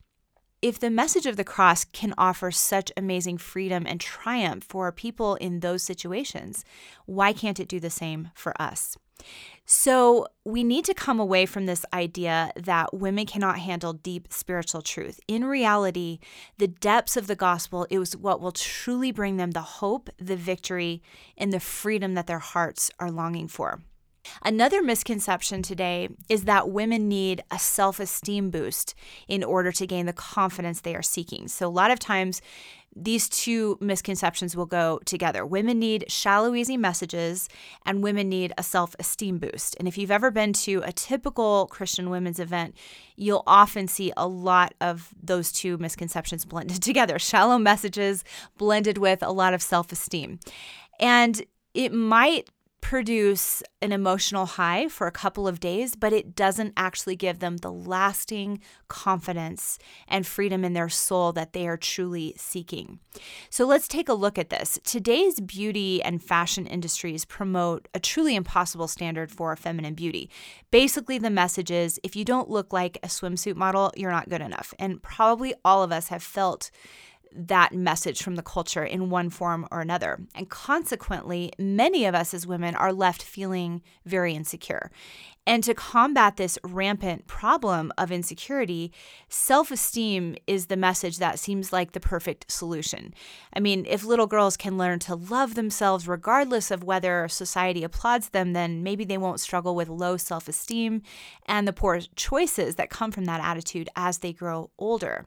If 0.63 0.79
the 0.79 0.89
message 0.89 1.27
of 1.27 1.37
the 1.37 1.43
cross 1.43 1.85
can 1.85 2.15
offer 2.17 2.49
such 2.49 2.91
amazing 2.97 3.37
freedom 3.37 3.85
and 3.85 4.01
triumph 4.01 4.63
for 4.67 4.91
people 4.91 5.35
in 5.35 5.59
those 5.59 5.83
situations, 5.83 6.65
why 7.05 7.33
can't 7.33 7.59
it 7.59 7.67
do 7.67 7.79
the 7.79 7.91
same 7.91 8.31
for 8.33 8.59
us? 8.59 8.97
So, 9.63 10.25
we 10.43 10.63
need 10.63 10.85
to 10.85 10.95
come 10.95 11.19
away 11.19 11.45
from 11.45 11.67
this 11.67 11.85
idea 11.93 12.51
that 12.55 12.91
women 12.91 13.27
cannot 13.27 13.59
handle 13.59 13.93
deep 13.93 14.33
spiritual 14.33 14.81
truth. 14.81 15.19
In 15.27 15.45
reality, 15.45 16.17
the 16.57 16.67
depths 16.67 17.15
of 17.15 17.27
the 17.27 17.35
gospel 17.35 17.85
is 17.91 18.17
what 18.17 18.41
will 18.41 18.53
truly 18.53 19.11
bring 19.11 19.37
them 19.37 19.51
the 19.51 19.61
hope, 19.61 20.09
the 20.17 20.35
victory, 20.35 21.03
and 21.37 21.53
the 21.53 21.59
freedom 21.59 22.15
that 22.15 22.25
their 22.25 22.39
hearts 22.39 22.89
are 22.99 23.11
longing 23.11 23.47
for. 23.47 23.81
Another 24.41 24.81
misconception 24.81 25.61
today 25.61 26.09
is 26.29 26.45
that 26.45 26.69
women 26.69 27.07
need 27.07 27.43
a 27.51 27.59
self 27.59 27.99
esteem 27.99 28.49
boost 28.49 28.95
in 29.27 29.43
order 29.43 29.71
to 29.71 29.87
gain 29.87 30.05
the 30.05 30.13
confidence 30.13 30.81
they 30.81 30.95
are 30.95 31.01
seeking. 31.01 31.47
So, 31.47 31.67
a 31.67 31.69
lot 31.69 31.91
of 31.91 31.99
times, 31.99 32.41
these 32.95 33.27
two 33.27 33.77
misconceptions 33.81 34.55
will 34.55 34.65
go 34.65 34.99
together. 35.05 35.45
Women 35.45 35.79
need 35.79 36.11
shallow, 36.11 36.53
easy 36.53 36.77
messages, 36.77 37.49
and 37.85 38.03
women 38.03 38.29
need 38.29 38.53
a 38.57 38.63
self 38.63 38.95
esteem 38.99 39.39
boost. 39.39 39.75
And 39.79 39.87
if 39.87 39.97
you've 39.97 40.11
ever 40.11 40.31
been 40.31 40.53
to 40.53 40.81
a 40.85 40.91
typical 40.91 41.67
Christian 41.67 42.09
women's 42.09 42.39
event, 42.39 42.75
you'll 43.15 43.43
often 43.47 43.87
see 43.87 44.11
a 44.15 44.27
lot 44.27 44.73
of 44.79 45.09
those 45.21 45.51
two 45.51 45.77
misconceptions 45.77 46.45
blended 46.45 46.81
together 46.83 47.17
shallow 47.17 47.57
messages 47.57 48.23
blended 48.57 48.97
with 48.97 49.23
a 49.23 49.31
lot 49.31 49.53
of 49.53 49.61
self 49.61 49.91
esteem. 49.91 50.39
And 50.99 51.41
it 51.73 51.91
might 51.91 52.49
produce 52.83 53.63
an 53.81 53.93
emotional 53.93 54.45
high 54.45 54.89
for 54.89 55.07
a 55.07 55.11
couple 55.11 55.47
of 55.47 55.61
days, 55.61 55.95
but 55.95 56.11
it 56.11 56.35
doesn't 56.35 56.73
actually 56.75 57.15
give 57.15 57.39
them 57.39 57.55
the 57.57 57.71
lasting 57.71 58.59
confidence 58.89 59.79
and 60.05 60.27
freedom 60.27 60.65
in 60.65 60.73
their 60.73 60.89
soul 60.89 61.31
that 61.31 61.53
they 61.53 61.65
are 61.65 61.77
truly 61.77 62.33
seeking. 62.37 62.99
So 63.49 63.65
let's 63.65 63.87
take 63.87 64.09
a 64.09 64.13
look 64.13 64.37
at 64.37 64.49
this. 64.49 64.79
Today's 64.83 65.39
beauty 65.39 66.03
and 66.03 66.21
fashion 66.21 66.67
industries 66.67 67.23
promote 67.23 67.87
a 67.93 68.01
truly 68.01 68.35
impossible 68.35 68.89
standard 68.89 69.31
for 69.31 69.55
feminine 69.55 69.93
beauty. 69.93 70.29
Basically, 70.69 71.17
the 71.17 71.29
message 71.29 71.71
is 71.71 72.01
if 72.03 72.17
you 72.17 72.25
don't 72.25 72.49
look 72.49 72.73
like 72.73 72.97
a 73.01 73.07
swimsuit 73.07 73.55
model, 73.55 73.93
you're 73.95 74.11
not 74.11 74.29
good 74.29 74.41
enough. 74.41 74.73
And 74.77 75.01
probably 75.01 75.53
all 75.63 75.83
of 75.83 75.93
us 75.93 76.09
have 76.09 76.21
felt 76.21 76.69
that 77.35 77.73
message 77.73 78.21
from 78.21 78.35
the 78.35 78.41
culture 78.41 78.83
in 78.83 79.09
one 79.09 79.29
form 79.29 79.67
or 79.71 79.81
another. 79.81 80.19
And 80.35 80.49
consequently, 80.49 81.51
many 81.57 82.05
of 82.05 82.15
us 82.15 82.33
as 82.33 82.47
women 82.47 82.75
are 82.75 82.93
left 82.93 83.23
feeling 83.23 83.81
very 84.05 84.33
insecure. 84.33 84.91
And 85.45 85.63
to 85.65 85.73
combat 85.73 86.37
this 86.37 86.57
rampant 86.63 87.27
problem 87.27 87.91
of 87.97 88.11
insecurity, 88.11 88.93
self 89.27 89.71
esteem 89.71 90.37
is 90.47 90.67
the 90.67 90.77
message 90.77 91.17
that 91.17 91.37
seems 91.37 91.73
like 91.73 91.91
the 91.91 91.99
perfect 91.99 92.49
solution. 92.49 93.13
I 93.53 93.59
mean, 93.59 93.85
if 93.87 94.05
little 94.05 94.27
girls 94.27 94.55
can 94.55 94.77
learn 94.77 94.99
to 94.99 95.15
love 95.15 95.55
themselves 95.55 96.07
regardless 96.07 96.71
of 96.71 96.83
whether 96.83 97.27
society 97.27 97.83
applauds 97.83 98.29
them, 98.29 98.53
then 98.53 98.83
maybe 98.83 99.03
they 99.03 99.17
won't 99.17 99.41
struggle 99.41 99.75
with 99.75 99.89
low 99.89 100.15
self 100.15 100.47
esteem 100.47 101.01
and 101.45 101.67
the 101.67 101.73
poor 101.73 101.99
choices 102.15 102.75
that 102.75 102.89
come 102.89 103.11
from 103.11 103.25
that 103.25 103.43
attitude 103.43 103.89
as 103.97 104.19
they 104.19 104.31
grow 104.31 104.69
older. 104.77 105.25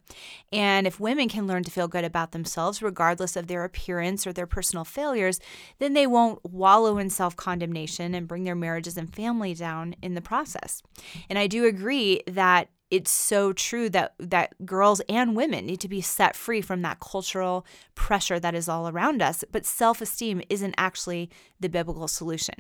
And 0.51 0.87
if 0.87 0.99
women 0.99 1.29
can 1.29 1.47
learn 1.47 1.65
to 1.65 1.71
feel 1.71 1.89
good 1.89 2.05
about 2.05 2.33
themselves 2.33 2.81
regardless 2.83 3.37
of 3.37 3.49
their 3.49 3.65
appearance 3.65 4.27
or 4.27 4.33
their 4.33 4.47
personal 4.47 4.85
failures, 4.85 5.41
then 5.79 5.93
they 5.93 6.07
won't 6.07 6.43
wallow 6.45 6.97
in 6.97 7.11
self 7.11 7.37
condemnation 7.37 8.15
and 8.15 8.27
bring 8.27 8.45
their 8.45 8.55
marriages 8.55 8.97
and 8.97 9.15
family 9.15 9.53
down 9.53 9.95
in 10.07 10.15
the 10.15 10.23
process. 10.23 10.83
And 11.29 11.39
I 11.39 11.47
do 11.47 11.67
agree 11.67 12.23
that 12.27 12.71
it's 12.91 13.11
so 13.11 13.53
true 13.53 13.91
that 13.91 14.15
that 14.19 14.55
girls 14.65 15.01
and 15.09 15.35
women 15.35 15.67
need 15.67 15.81
to 15.81 15.89
be 15.89 16.01
set 16.01 16.37
free 16.37 16.61
from 16.61 16.83
that 16.83 17.01
cultural 17.01 17.67
pressure 17.95 18.39
that 18.39 18.55
is 18.55 18.69
all 18.69 18.89
around 18.89 19.21
us 19.21 19.43
but 19.51 19.67
self-esteem 19.67 20.41
isn't 20.49 20.75
actually 20.79 21.29
the 21.59 21.69
biblical 21.69 22.07
solution. 22.07 22.55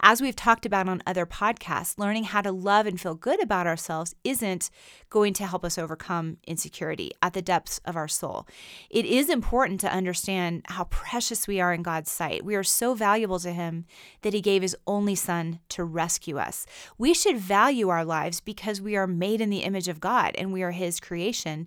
As 0.00 0.20
we've 0.20 0.36
talked 0.36 0.66
about 0.66 0.88
on 0.88 1.02
other 1.06 1.26
podcasts 1.26 1.98
learning 1.98 2.24
how 2.24 2.42
to 2.42 2.52
love 2.52 2.86
and 2.86 3.00
feel 3.00 3.14
good 3.14 3.42
about 3.42 3.66
ourselves 3.66 4.14
isn't 4.22 4.70
going 5.10 5.32
to 5.34 5.46
help 5.46 5.64
us 5.64 5.78
overcome 5.78 6.36
insecurity 6.46 7.10
at 7.22 7.32
the 7.32 7.42
depths 7.42 7.80
of 7.84 7.96
our 7.96 8.08
soul. 8.08 8.46
It 8.90 9.06
is 9.06 9.28
important 9.28 9.80
to 9.80 9.92
understand 9.92 10.62
how 10.66 10.84
precious 10.84 11.48
we 11.48 11.60
are 11.60 11.72
in 11.72 11.82
God's 11.82 12.10
sight. 12.10 12.44
We 12.44 12.54
are 12.54 12.62
so 12.62 12.94
valuable 12.94 13.38
to 13.40 13.52
him 13.52 13.86
that 14.22 14.34
he 14.34 14.40
gave 14.40 14.62
his 14.62 14.76
only 14.86 15.14
son 15.14 15.60
to 15.70 15.84
rescue 15.84 16.38
us. 16.38 16.66
We 16.98 17.14
should 17.14 17.38
value 17.38 17.88
our 17.88 18.04
lives 18.04 18.40
because 18.40 18.80
we 18.80 18.96
are 18.96 19.06
made 19.06 19.40
in 19.40 19.50
the 19.50 19.63
image 19.64 19.88
of 19.88 20.00
God 20.00 20.34
and 20.36 20.52
we 20.52 20.62
are 20.62 20.70
his 20.70 21.00
creation. 21.00 21.66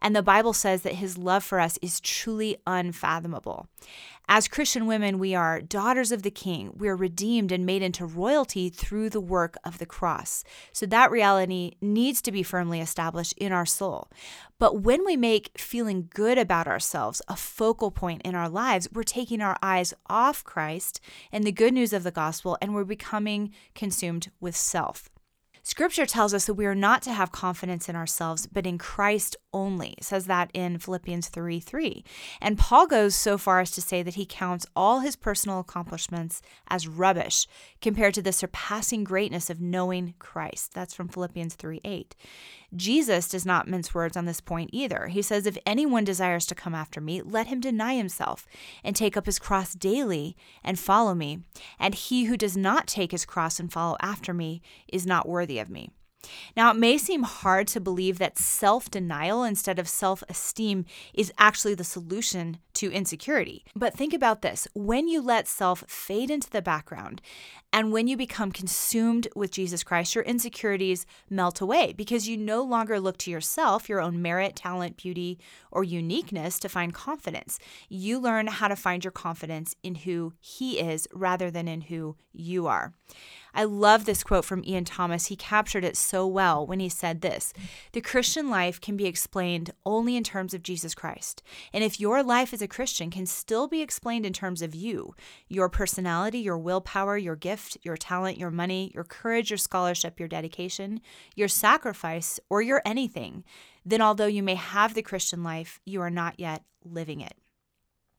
And 0.00 0.14
the 0.14 0.22
Bible 0.22 0.52
says 0.52 0.82
that 0.82 0.94
his 0.94 1.18
love 1.18 1.42
for 1.42 1.58
us 1.58 1.78
is 1.82 2.00
truly 2.00 2.56
unfathomable. 2.66 3.66
As 4.30 4.46
Christian 4.46 4.86
women, 4.86 5.18
we 5.18 5.34
are 5.34 5.62
daughters 5.62 6.12
of 6.12 6.22
the 6.22 6.30
King. 6.30 6.72
We 6.76 6.88
are 6.88 6.96
redeemed 6.96 7.50
and 7.50 7.64
made 7.64 7.80
into 7.80 8.04
royalty 8.04 8.68
through 8.68 9.08
the 9.08 9.22
work 9.22 9.56
of 9.64 9.78
the 9.78 9.86
cross. 9.86 10.44
So 10.70 10.84
that 10.84 11.10
reality 11.10 11.76
needs 11.80 12.20
to 12.22 12.32
be 12.32 12.42
firmly 12.42 12.80
established 12.80 13.32
in 13.38 13.52
our 13.52 13.64
soul. 13.64 14.10
But 14.58 14.82
when 14.82 15.06
we 15.06 15.16
make 15.16 15.58
feeling 15.58 16.10
good 16.12 16.36
about 16.36 16.68
ourselves 16.68 17.22
a 17.26 17.36
focal 17.36 17.90
point 17.90 18.20
in 18.22 18.34
our 18.34 18.50
lives, 18.50 18.88
we're 18.92 19.02
taking 19.02 19.40
our 19.40 19.56
eyes 19.62 19.94
off 20.10 20.44
Christ 20.44 21.00
and 21.32 21.44
the 21.44 21.52
good 21.52 21.72
news 21.72 21.94
of 21.94 22.02
the 22.02 22.10
gospel, 22.10 22.58
and 22.60 22.74
we're 22.74 22.84
becoming 22.84 23.54
consumed 23.74 24.30
with 24.40 24.56
self. 24.56 25.08
Scripture 25.68 26.06
tells 26.06 26.32
us 26.32 26.46
that 26.46 26.54
we 26.54 26.64
are 26.64 26.74
not 26.74 27.02
to 27.02 27.12
have 27.12 27.30
confidence 27.30 27.90
in 27.90 27.94
ourselves, 27.94 28.46
but 28.46 28.66
in 28.66 28.78
Christ 28.78 29.36
only. 29.52 29.90
It 29.98 30.04
says 30.04 30.24
that 30.24 30.50
in 30.54 30.78
Philippians 30.78 31.28
3 31.28 31.60
3. 31.60 32.02
And 32.40 32.56
Paul 32.56 32.86
goes 32.86 33.14
so 33.14 33.36
far 33.36 33.60
as 33.60 33.70
to 33.72 33.82
say 33.82 34.02
that 34.02 34.14
he 34.14 34.24
counts 34.24 34.64
all 34.74 35.00
his 35.00 35.14
personal 35.14 35.60
accomplishments 35.60 36.40
as 36.68 36.88
rubbish 36.88 37.46
compared 37.82 38.14
to 38.14 38.22
the 38.22 38.32
surpassing 38.32 39.04
greatness 39.04 39.50
of 39.50 39.60
knowing 39.60 40.14
Christ. 40.18 40.72
That's 40.72 40.94
from 40.94 41.08
Philippians 41.08 41.54
3 41.54 41.82
8. 41.84 42.16
Jesus 42.76 43.28
does 43.28 43.46
not 43.46 43.66
mince 43.66 43.94
words 43.94 44.16
on 44.16 44.26
this 44.26 44.40
point 44.40 44.70
either. 44.72 45.06
He 45.06 45.22
says, 45.22 45.46
If 45.46 45.56
anyone 45.64 46.04
desires 46.04 46.44
to 46.46 46.54
come 46.54 46.74
after 46.74 47.00
me, 47.00 47.22
let 47.22 47.46
him 47.46 47.60
deny 47.60 47.94
himself 47.94 48.46
and 48.84 48.94
take 48.94 49.16
up 49.16 49.26
his 49.26 49.38
cross 49.38 49.74
daily 49.74 50.36
and 50.62 50.78
follow 50.78 51.14
me. 51.14 51.40
And 51.78 51.94
he 51.94 52.24
who 52.24 52.36
does 52.36 52.56
not 52.56 52.86
take 52.86 53.12
his 53.12 53.24
cross 53.24 53.58
and 53.58 53.72
follow 53.72 53.96
after 54.00 54.34
me 54.34 54.60
is 54.92 55.06
not 55.06 55.28
worthy 55.28 55.58
of 55.58 55.70
me. 55.70 55.90
Now, 56.56 56.70
it 56.70 56.76
may 56.76 56.98
seem 56.98 57.22
hard 57.22 57.68
to 57.68 57.80
believe 57.80 58.18
that 58.18 58.38
self 58.38 58.90
denial 58.90 59.44
instead 59.44 59.78
of 59.78 59.88
self 59.88 60.22
esteem 60.28 60.84
is 61.14 61.32
actually 61.38 61.74
the 61.74 61.84
solution 61.84 62.58
to 62.78 62.92
insecurity. 62.92 63.64
But 63.76 63.94
think 63.94 64.12
about 64.12 64.42
this 64.42 64.66
when 64.74 65.08
you 65.08 65.20
let 65.20 65.46
self 65.46 65.84
fade 65.88 66.30
into 66.30 66.50
the 66.50 66.62
background 66.62 67.20
and 67.72 67.92
when 67.92 68.08
you 68.08 68.16
become 68.16 68.50
consumed 68.50 69.28
with 69.36 69.50
Jesus 69.50 69.84
Christ, 69.84 70.14
your 70.14 70.24
insecurities 70.24 71.04
melt 71.28 71.60
away 71.60 71.92
because 71.92 72.26
you 72.26 72.36
no 72.36 72.62
longer 72.62 72.98
look 72.98 73.18
to 73.18 73.30
yourself, 73.30 73.88
your 73.88 74.00
own 74.00 74.22
merit, 74.22 74.56
talent, 74.56 74.96
beauty, 74.96 75.38
or 75.70 75.84
uniqueness 75.84 76.58
to 76.60 76.68
find 76.68 76.94
confidence. 76.94 77.58
You 77.88 78.18
learn 78.18 78.46
how 78.46 78.68
to 78.68 78.76
find 78.76 79.04
your 79.04 79.12
confidence 79.12 79.76
in 79.82 79.96
who 79.96 80.32
He 80.40 80.80
is 80.80 81.06
rather 81.12 81.50
than 81.50 81.68
in 81.68 81.82
who 81.82 82.16
you 82.32 82.66
are. 82.66 82.94
I 83.54 83.64
love 83.64 84.04
this 84.04 84.22
quote 84.22 84.44
from 84.44 84.64
Ian 84.64 84.84
Thomas. 84.84 85.26
He 85.26 85.36
captured 85.36 85.84
it 85.84 85.96
so 85.96 86.26
well 86.26 86.66
when 86.66 86.80
he 86.80 86.88
said 86.88 87.20
this 87.20 87.52
The 87.92 88.00
Christian 88.00 88.48
life 88.50 88.80
can 88.80 88.96
be 88.96 89.06
explained 89.06 89.72
only 89.84 90.16
in 90.16 90.22
terms 90.22 90.54
of 90.54 90.62
Jesus 90.62 90.94
Christ. 90.94 91.42
And 91.72 91.82
if 91.82 91.98
your 91.98 92.22
life 92.22 92.54
as 92.54 92.62
Christian 92.68 93.10
can 93.10 93.26
still 93.26 93.66
be 93.66 93.82
explained 93.82 94.24
in 94.24 94.32
terms 94.32 94.62
of 94.62 94.74
you, 94.74 95.14
your 95.48 95.68
personality, 95.68 96.38
your 96.38 96.58
willpower, 96.58 97.16
your 97.16 97.36
gift, 97.36 97.78
your 97.82 97.96
talent, 97.96 98.38
your 98.38 98.50
money, 98.50 98.92
your 98.94 99.04
courage, 99.04 99.50
your 99.50 99.58
scholarship, 99.58 100.18
your 100.20 100.28
dedication, 100.28 101.00
your 101.34 101.48
sacrifice, 101.48 102.38
or 102.48 102.62
your 102.62 102.82
anything, 102.84 103.44
then 103.84 104.02
although 104.02 104.26
you 104.26 104.42
may 104.42 104.54
have 104.54 104.94
the 104.94 105.02
Christian 105.02 105.42
life, 105.42 105.80
you 105.84 106.00
are 106.00 106.10
not 106.10 106.38
yet 106.38 106.62
living 106.84 107.20
it. 107.20 107.34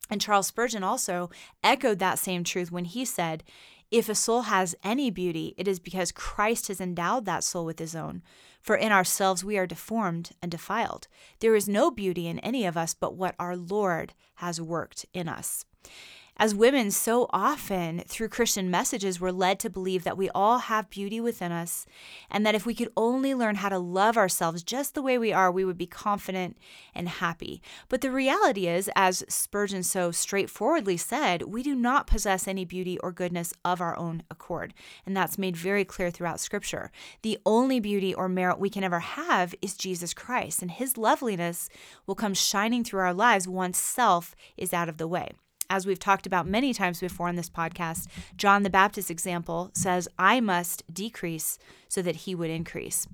And 0.10 0.20
Charles 0.20 0.48
Spurgeon 0.48 0.84
also 0.84 1.30
echoed 1.64 2.00
that 2.00 2.18
same 2.20 2.44
truth 2.44 2.72
when 2.72 2.86
he 2.86 3.06
said, 3.06 3.44
if 3.92 4.08
a 4.08 4.16
soul 4.16 4.44
has 4.44 4.76
any 4.84 5.10
beauty, 5.10 5.54
it 5.58 5.68
is 5.68 5.80
because 5.80 6.12
Christ 6.12 6.68
has 6.68 6.80
endowed 6.80 7.26
that 7.26 7.44
soul 7.44 7.66
with 7.66 7.80
his 7.80 7.96
own. 7.96 8.22
For 8.62 8.76
in 8.76 8.92
ourselves 8.92 9.44
we 9.44 9.58
are 9.58 9.66
deformed 9.66 10.32
and 10.42 10.52
defiled. 10.52 11.08
There 11.40 11.56
is 11.56 11.68
no 11.68 11.90
beauty 11.90 12.28
in 12.28 12.40
any 12.40 12.66
of 12.66 12.78
us 12.78 12.94
but 12.94 13.16
what 13.16 13.36
our 13.40 13.56
Lord 13.56 14.14
has 14.36 14.62
worked 14.62 15.06
in 15.14 15.28
us. 15.28 15.66
As 16.42 16.56
women, 16.56 16.90
so 16.90 17.28
often 17.32 18.00
through 18.08 18.30
Christian 18.30 18.72
messages, 18.72 19.20
we're 19.20 19.30
led 19.30 19.60
to 19.60 19.70
believe 19.70 20.06
that 20.06 20.16
we 20.16 20.30
all 20.30 20.60
have 20.60 20.90
beauty 20.90 21.20
within 21.20 21.52
us, 21.52 21.86
and 22.32 22.46
that 22.46 22.56
if 22.56 22.66
we 22.66 22.74
could 22.74 22.94
only 22.96 23.36
learn 23.36 23.56
how 23.56 23.68
to 23.68 23.78
love 23.78 24.16
ourselves 24.16 24.64
just 24.64 24.96
the 24.96 25.02
way 25.02 25.18
we 25.18 25.34
are, 25.34 25.52
we 25.52 25.66
would 25.66 25.78
be 25.78 25.86
confident 25.86 26.58
and 26.96 27.10
happy. 27.10 27.62
But 27.90 28.00
the 28.00 28.10
reality 28.10 28.70
is, 28.70 28.90
as 28.96 29.26
Spurgeon 29.28 29.84
so 29.84 30.12
straightforwardly 30.12 30.96
said, 30.96 31.42
we 31.42 31.62
do 31.62 31.76
not 31.76 32.08
possess 32.08 32.48
any 32.48 32.64
beauty 32.64 32.98
or 33.00 33.12
goodness 33.12 33.54
of 33.66 33.82
our 33.82 33.98
own 33.98 34.24
accord. 34.32 34.74
And 35.06 35.18
that's 35.18 35.38
made 35.38 35.58
very 35.58 35.84
clear 35.84 36.10
throughout 36.10 36.40
Scripture. 36.40 36.90
The 37.22 37.38
only 37.46 37.82
beauty 37.82 38.14
or 38.14 38.30
merit 38.30 38.60
we 38.60 38.70
can 38.70 38.86
ever 38.86 39.02
have 39.02 39.54
is 39.62 39.76
Jesus 39.76 40.14
Christ, 40.14 40.62
and 40.62 40.72
his 40.72 40.98
loveliness 40.98 41.68
will 42.08 42.16
come 42.16 42.34
shining 42.34 42.86
through 42.86 43.02
our 43.02 43.14
lives 43.14 43.46
once 43.46 43.78
self 43.78 44.38
is 44.56 44.74
out 44.74 44.88
of 44.88 44.96
the 44.96 45.08
way 45.08 45.34
as 45.70 45.86
we've 45.86 46.00
talked 46.00 46.26
about 46.26 46.48
many 46.48 46.74
times 46.74 47.00
before 47.00 47.28
on 47.28 47.36
this 47.36 47.50
podcast, 47.50 48.08
John 48.36 48.64
the 48.64 48.70
Baptist 48.70 49.12
example 49.12 49.72
says, 49.74 50.08
I 50.18 50.40
must 50.40 50.84
decrease 50.92 51.60
so 51.88 52.02
that 52.02 52.18
he 52.18 52.36
would 52.36 52.50
increase. 52.50 53.08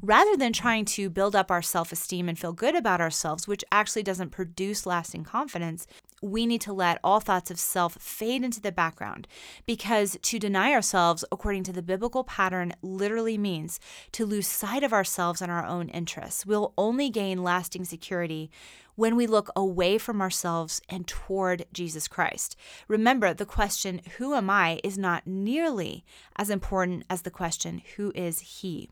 Rather 0.00 0.36
than 0.36 0.52
trying 0.52 0.84
to 0.86 1.10
build 1.10 1.36
up 1.36 1.50
our 1.50 1.62
self 1.62 1.92
esteem 1.92 2.28
and 2.28 2.38
feel 2.38 2.52
good 2.52 2.74
about 2.74 3.00
ourselves, 3.00 3.46
which 3.46 3.64
actually 3.70 4.02
doesn't 4.02 4.30
produce 4.30 4.86
lasting 4.86 5.24
confidence, 5.24 5.86
we 6.22 6.46
need 6.46 6.60
to 6.60 6.72
let 6.72 7.00
all 7.02 7.20
thoughts 7.20 7.50
of 7.50 7.58
self 7.58 7.94
fade 7.94 8.44
into 8.44 8.60
the 8.60 8.72
background 8.72 9.26
because 9.66 10.16
to 10.22 10.38
deny 10.38 10.72
ourselves, 10.72 11.24
according 11.32 11.64
to 11.64 11.72
the 11.72 11.82
biblical 11.82 12.24
pattern, 12.24 12.72
literally 12.80 13.36
means 13.36 13.80
to 14.12 14.24
lose 14.24 14.46
sight 14.46 14.82
of 14.82 14.92
ourselves 14.92 15.42
and 15.42 15.50
our 15.50 15.66
own 15.66 15.88
interests. 15.88 16.46
We'll 16.46 16.72
only 16.78 17.10
gain 17.10 17.42
lasting 17.42 17.84
security 17.84 18.50
when 18.94 19.16
we 19.16 19.26
look 19.26 19.50
away 19.56 19.98
from 19.98 20.20
ourselves 20.20 20.80
and 20.88 21.06
toward 21.06 21.66
Jesus 21.72 22.08
Christ. 22.08 22.56
Remember, 22.88 23.32
the 23.32 23.46
question, 23.46 24.00
Who 24.18 24.34
am 24.34 24.50
I, 24.50 24.80
is 24.84 24.98
not 24.98 25.26
nearly 25.26 26.04
as 26.36 26.50
important 26.50 27.04
as 27.08 27.22
the 27.22 27.30
question, 27.30 27.82
Who 27.96 28.12
is 28.14 28.40
He? 28.40 28.90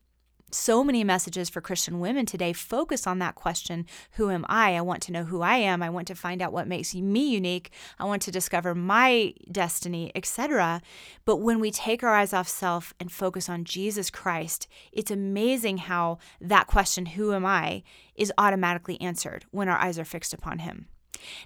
So 0.54 0.83
many 0.85 1.04
messages 1.04 1.49
for 1.49 1.61
Christian 1.61 2.00
women 2.00 2.26
today 2.26 2.52
focus 2.52 3.07
on 3.07 3.19
that 3.19 3.35
question 3.35 3.87
Who 4.12 4.30
am 4.30 4.45
I? 4.49 4.76
I 4.76 4.80
want 4.80 5.02
to 5.04 5.12
know 5.12 5.25
who 5.25 5.42
I 5.42 5.57
am. 5.57 5.83
I 5.83 5.90
want 5.90 6.07
to 6.09 6.14
find 6.14 6.42
out 6.42 6.52
what 6.52 6.69
makes 6.69 6.95
me 6.95 7.30
unique. 7.30 7.71
I 7.99 8.04
want 8.04 8.23
to 8.23 8.30
discover 8.30 8.75
my 8.75 9.35
destiny, 9.50 10.12
etc. 10.14 10.83
But 11.25 11.37
when 11.37 11.61
we 11.61 11.71
take 11.71 12.02
our 12.02 12.14
eyes 12.14 12.33
off 12.33 12.49
self 12.49 12.95
and 12.99 13.11
focus 13.11 13.49
on 13.49 13.64
Jesus 13.64 14.11
Christ, 14.11 14.66
it's 14.92 15.11
amazing 15.11 15.78
how 15.78 16.19
that 16.40 16.66
question, 16.66 17.07
Who 17.07 17.33
am 17.33 17.47
I? 17.47 17.83
is 18.14 18.33
automatically 18.37 19.00
answered 19.00 19.47
when 19.50 19.69
our 19.69 19.78
eyes 19.78 19.99
are 19.99 20.04
fixed 20.04 20.35
upon 20.35 20.59
Him. 20.59 20.88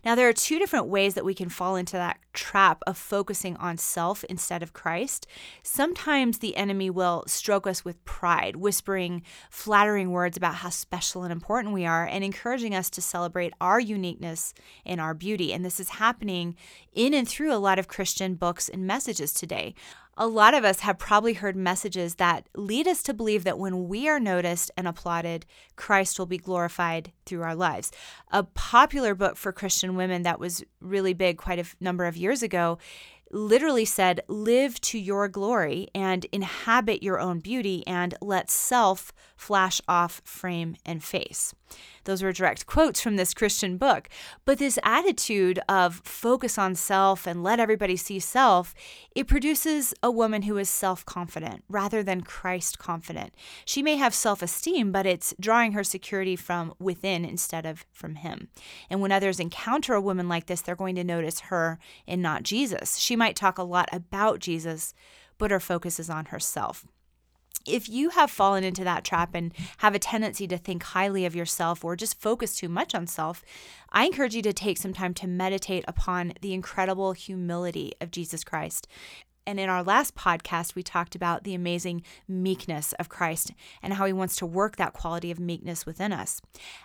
Now, 0.04 0.14
there 0.14 0.28
are 0.28 0.32
two 0.32 0.58
different 0.58 0.86
ways 0.86 1.14
that 1.14 1.24
we 1.24 1.34
can 1.34 1.48
fall 1.48 1.76
into 1.76 1.96
that 1.96 2.18
trap 2.32 2.82
of 2.86 2.98
focusing 2.98 3.56
on 3.56 3.78
self 3.78 4.24
instead 4.24 4.62
of 4.62 4.72
Christ. 4.72 5.26
Sometimes 5.62 6.38
the 6.38 6.56
enemy 6.56 6.90
will 6.90 7.24
stroke 7.26 7.66
us 7.66 7.84
with 7.84 8.04
pride, 8.04 8.56
whispering 8.56 9.22
flattering 9.50 10.10
words 10.10 10.36
about 10.36 10.56
how 10.56 10.70
special 10.70 11.22
and 11.22 11.32
important 11.32 11.74
we 11.74 11.86
are, 11.86 12.06
and 12.06 12.24
encouraging 12.24 12.74
us 12.74 12.90
to 12.90 13.00
celebrate 13.00 13.52
our 13.60 13.80
uniqueness 13.80 14.54
and 14.84 15.00
our 15.00 15.14
beauty. 15.14 15.52
And 15.52 15.64
this 15.64 15.80
is 15.80 15.90
happening 15.90 16.56
in 16.92 17.14
and 17.14 17.28
through 17.28 17.52
a 17.52 17.56
lot 17.56 17.78
of 17.78 17.88
Christian 17.88 18.34
books 18.34 18.68
and 18.68 18.86
messages 18.86 19.32
today 19.32 19.74
a 20.16 20.26
lot 20.26 20.54
of 20.54 20.64
us 20.64 20.80
have 20.80 20.98
probably 20.98 21.34
heard 21.34 21.56
messages 21.56 22.16
that 22.16 22.48
lead 22.54 22.86
us 22.86 23.02
to 23.04 23.14
believe 23.14 23.44
that 23.44 23.58
when 23.58 23.88
we 23.88 24.08
are 24.08 24.20
noticed 24.20 24.70
and 24.76 24.86
applauded, 24.86 25.46
Christ 25.76 26.18
will 26.18 26.26
be 26.26 26.38
glorified 26.38 27.12
through 27.26 27.42
our 27.42 27.54
lives. 27.54 27.90
A 28.30 28.42
popular 28.42 29.14
book 29.14 29.36
for 29.36 29.52
Christian 29.52 29.96
women 29.96 30.22
that 30.22 30.40
was 30.40 30.64
really 30.80 31.14
big 31.14 31.38
quite 31.38 31.58
a 31.58 31.66
number 31.80 32.06
of 32.06 32.16
years 32.16 32.42
ago 32.42 32.78
literally 33.34 33.84
said, 33.84 34.20
Live 34.28 34.80
to 34.82 34.98
your 34.98 35.28
glory 35.28 35.88
and 35.94 36.24
inhabit 36.26 37.02
your 37.02 37.20
own 37.20 37.40
beauty 37.40 37.84
and 37.86 38.14
let 38.20 38.50
self 38.50 39.12
flash 39.36 39.80
off 39.88 40.22
frame 40.24 40.76
and 40.86 41.02
face. 41.02 41.54
Those 42.04 42.22
were 42.22 42.32
direct 42.32 42.66
quotes 42.66 43.00
from 43.00 43.16
this 43.16 43.34
Christian 43.34 43.76
book. 43.76 44.08
But 44.44 44.58
this 44.58 44.78
attitude 44.82 45.60
of 45.68 46.02
focus 46.04 46.58
on 46.58 46.74
self 46.74 47.26
and 47.26 47.42
let 47.42 47.60
everybody 47.60 47.96
see 47.96 48.18
self, 48.18 48.74
it 49.14 49.26
produces 49.26 49.94
a 50.02 50.10
woman 50.10 50.42
who 50.42 50.56
is 50.56 50.68
self 50.68 51.04
confident 51.04 51.64
rather 51.68 52.02
than 52.02 52.22
Christ 52.22 52.78
confident. 52.78 53.34
She 53.64 53.82
may 53.82 53.96
have 53.96 54.14
self 54.14 54.42
esteem, 54.42 54.92
but 54.92 55.06
it's 55.06 55.34
drawing 55.40 55.72
her 55.72 55.84
security 55.84 56.36
from 56.36 56.74
within 56.78 57.24
instead 57.24 57.66
of 57.66 57.84
from 57.92 58.16
Him. 58.16 58.48
And 58.90 59.00
when 59.00 59.12
others 59.12 59.40
encounter 59.40 59.94
a 59.94 60.00
woman 60.00 60.28
like 60.28 60.46
this, 60.46 60.60
they're 60.60 60.76
going 60.76 60.96
to 60.96 61.04
notice 61.04 61.40
her 61.40 61.78
and 62.06 62.22
not 62.22 62.42
Jesus. 62.42 62.98
She 62.98 63.16
might 63.16 63.36
talk 63.36 63.58
a 63.58 63.62
lot 63.62 63.88
about 63.92 64.38
Jesus, 64.38 64.94
but 65.38 65.50
her 65.50 65.60
focus 65.60 65.98
is 65.98 66.10
on 66.10 66.26
herself 66.26 66.86
if 67.66 67.88
you 67.88 68.10
have 68.10 68.30
fallen 68.30 68.64
into 68.64 68.84
that 68.84 69.04
trap 69.04 69.34
and 69.34 69.52
have 69.78 69.94
a 69.94 69.98
tendency 69.98 70.46
to 70.48 70.58
think 70.58 70.82
highly 70.82 71.24
of 71.24 71.34
yourself 71.34 71.84
or 71.84 71.96
just 71.96 72.20
focus 72.20 72.56
too 72.56 72.68
much 72.68 72.94
on 72.94 73.06
self, 73.06 73.42
I 73.90 74.06
encourage 74.06 74.34
you 74.34 74.42
to 74.42 74.52
take 74.52 74.78
some 74.78 74.92
time 74.92 75.14
to 75.14 75.26
meditate 75.26 75.84
upon 75.86 76.34
the 76.40 76.52
incredible 76.52 77.12
humility 77.12 77.92
of 78.00 78.10
Jesus 78.10 78.44
Christ. 78.44 78.88
And 79.46 79.60
in 79.60 79.68
our 79.68 79.82
last 79.82 80.14
podcast, 80.14 80.74
we 80.74 80.82
talked 80.82 81.14
about 81.14 81.44
the 81.44 81.54
amazing 81.54 82.02
meekness 82.26 82.92
of 82.94 83.08
Christ 83.08 83.52
and 83.82 83.94
how 83.94 84.06
he 84.06 84.12
wants 84.12 84.36
to 84.36 84.46
work 84.46 84.76
that 84.76 84.92
quality 84.92 85.30
of 85.30 85.38
meekness 85.38 85.84
within 85.84 86.12
us. 86.12 86.40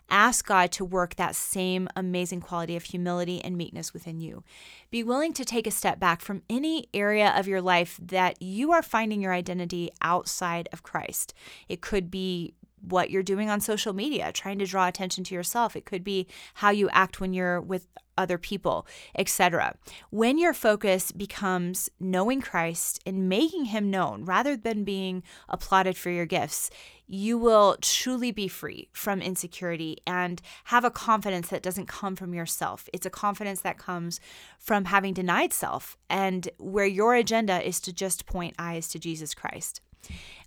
Ask 0.10 0.46
God 0.46 0.72
to 0.74 0.84
work 0.84 1.16
that 1.16 1.36
same 1.36 1.88
amazing 1.96 2.42
quality 2.42 2.76
of 2.76 2.84
humility 2.84 3.42
and 3.42 3.58
meekness 3.58 3.94
within 3.94 4.20
you. 4.20 4.44
Be 4.92 5.04
willing 5.04 5.34
to 5.34 5.46
take 5.46 5.68
a 5.68 5.72
step 5.72 6.00
back 6.00 6.22
from 6.22 6.42
any 6.50 6.88
area 6.94 7.34
of 7.36 7.48
your 7.48 7.62
life 7.62 8.00
that 8.02 8.42
you 8.42 8.72
are 8.72 8.82
finding 8.82 9.22
your 9.22 9.34
identity 9.34 9.90
outside 10.02 10.68
of 10.74 10.84
Christ. 10.84 11.34
It 11.70 11.82
could 11.82 12.12
be 12.12 12.54
what 12.82 13.10
you're 13.10 13.24
doing 13.24 13.50
on 13.50 13.62
social 13.62 13.94
media, 13.94 14.32
trying 14.32 14.60
to 14.60 14.66
draw 14.66 14.88
attention 14.88 15.24
to 15.26 15.36
yourself. 15.36 15.76
It 15.76 15.86
could 15.86 16.04
be 16.04 16.28
how 16.56 16.70
you 16.70 16.90
act 16.90 17.20
when 17.20 17.34
you're 17.34 17.62
with 17.62 17.88
other 18.20 18.38
people, 18.38 18.86
etc. 19.18 19.76
When 20.10 20.38
your 20.38 20.54
focus 20.54 21.12
becomes 21.12 21.90
knowing 22.00 22.42
Christ 22.42 23.00
and 23.06 23.30
making 23.30 23.66
him 23.66 23.90
known 23.90 24.26
rather 24.26 24.58
than 24.58 24.84
being 24.84 25.24
applauded 25.48 25.96
for 25.96 26.10
your 26.10 26.26
gifts, 26.26 26.70
you 27.08 27.38
will 27.38 27.78
truly 27.82 28.32
be 28.32 28.48
free 28.48 28.90
from 28.92 29.22
insecurity 29.22 29.98
and 30.06 30.42
have 30.66 30.84
a 30.84 30.92
confidence 30.92 31.48
that 31.48 31.64
doesn't 31.64 31.88
come 31.88 32.16
from 32.16 32.34
yourself. 32.34 32.88
It's 32.94 33.06
a 33.06 33.10
confidence 33.10 33.62
that 33.62 33.80
comes 33.80 34.20
from 34.60 34.86
having 34.86 35.14
denied 35.14 35.54
self 35.54 35.98
and 36.10 36.50
where 36.60 36.86
your 36.86 37.16
agenda 37.16 37.66
is 37.66 37.80
to 37.82 37.94
just 37.94 38.26
point 38.26 38.54
eyes 38.60 38.90
to 38.90 39.00
Jesus 39.00 39.34
Christ. 39.34 39.82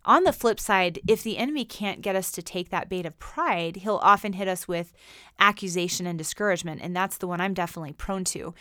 On 0.05 0.25
the 0.25 0.33
flip 0.33 0.59
side, 0.59 0.99
if 1.07 1.23
the 1.23 1.39
enemy 1.39 1.65
can't 1.65 2.03
get 2.03 2.17
us 2.17 2.33
to 2.33 2.43
take 2.43 2.71
that 2.71 2.89
bait 2.89 3.07
of 3.07 3.19
pride, 3.21 3.77
he'll 3.77 4.01
often 4.03 4.33
hit 4.33 4.49
us 4.49 4.67
with 4.67 4.93
accusation 5.39 6.07
and 6.07 6.19
discouragement. 6.19 6.81
And 6.83 6.95
that's 6.95 7.19
the 7.19 7.29
one 7.29 7.41
I'm 7.41 7.55
definitely 7.55 7.93
prone 7.93 8.25
to. 8.25 8.53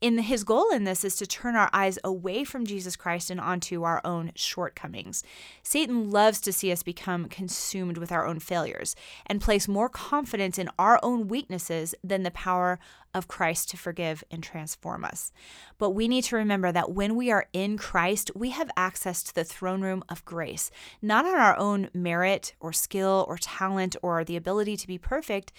In 0.00 0.16
his 0.16 0.44
goal 0.44 0.70
in 0.70 0.84
this 0.84 1.04
is 1.04 1.16
to 1.16 1.26
turn 1.26 1.56
our 1.56 1.68
eyes 1.74 1.98
away 2.02 2.42
from 2.42 2.64
Jesus 2.64 2.96
Christ 2.96 3.28
and 3.28 3.38
onto 3.38 3.82
our 3.82 4.00
own 4.02 4.32
shortcomings. 4.34 5.22
Satan 5.62 6.10
loves 6.10 6.40
to 6.40 6.54
see 6.54 6.72
us 6.72 6.82
become 6.82 7.26
consumed 7.26 7.98
with 7.98 8.10
our 8.10 8.26
own 8.26 8.38
failures 8.38 8.96
and 9.26 9.42
place 9.42 9.68
more 9.68 9.90
confidence 9.90 10.58
in 10.58 10.70
our 10.78 10.98
own 11.02 11.28
weaknesses 11.28 11.94
than 12.02 12.22
the 12.22 12.30
power 12.30 12.78
of 13.12 13.28
Christ 13.28 13.68
to 13.70 13.76
forgive 13.76 14.24
and 14.30 14.42
transform 14.42 15.04
us. 15.04 15.32
But 15.76 15.90
we 15.90 16.08
need 16.08 16.24
to 16.24 16.36
remember 16.36 16.72
that 16.72 16.92
when 16.92 17.14
we 17.14 17.30
are 17.30 17.46
in 17.52 17.76
Christ, 17.76 18.30
we 18.34 18.50
have 18.50 18.70
access 18.78 19.22
to 19.24 19.34
the 19.34 19.44
throne 19.44 19.82
room 19.82 20.02
of 20.08 20.24
grace, 20.24 20.70
not 21.02 21.26
on 21.26 21.38
our 21.38 21.58
own 21.58 21.90
merit 21.92 22.54
or 22.58 22.72
skill 22.72 23.26
or 23.28 23.36
talent 23.36 23.96
or 24.02 24.24
the 24.24 24.36
ability 24.36 24.76
to 24.78 24.86
be 24.86 24.96
perfect, 24.96 25.52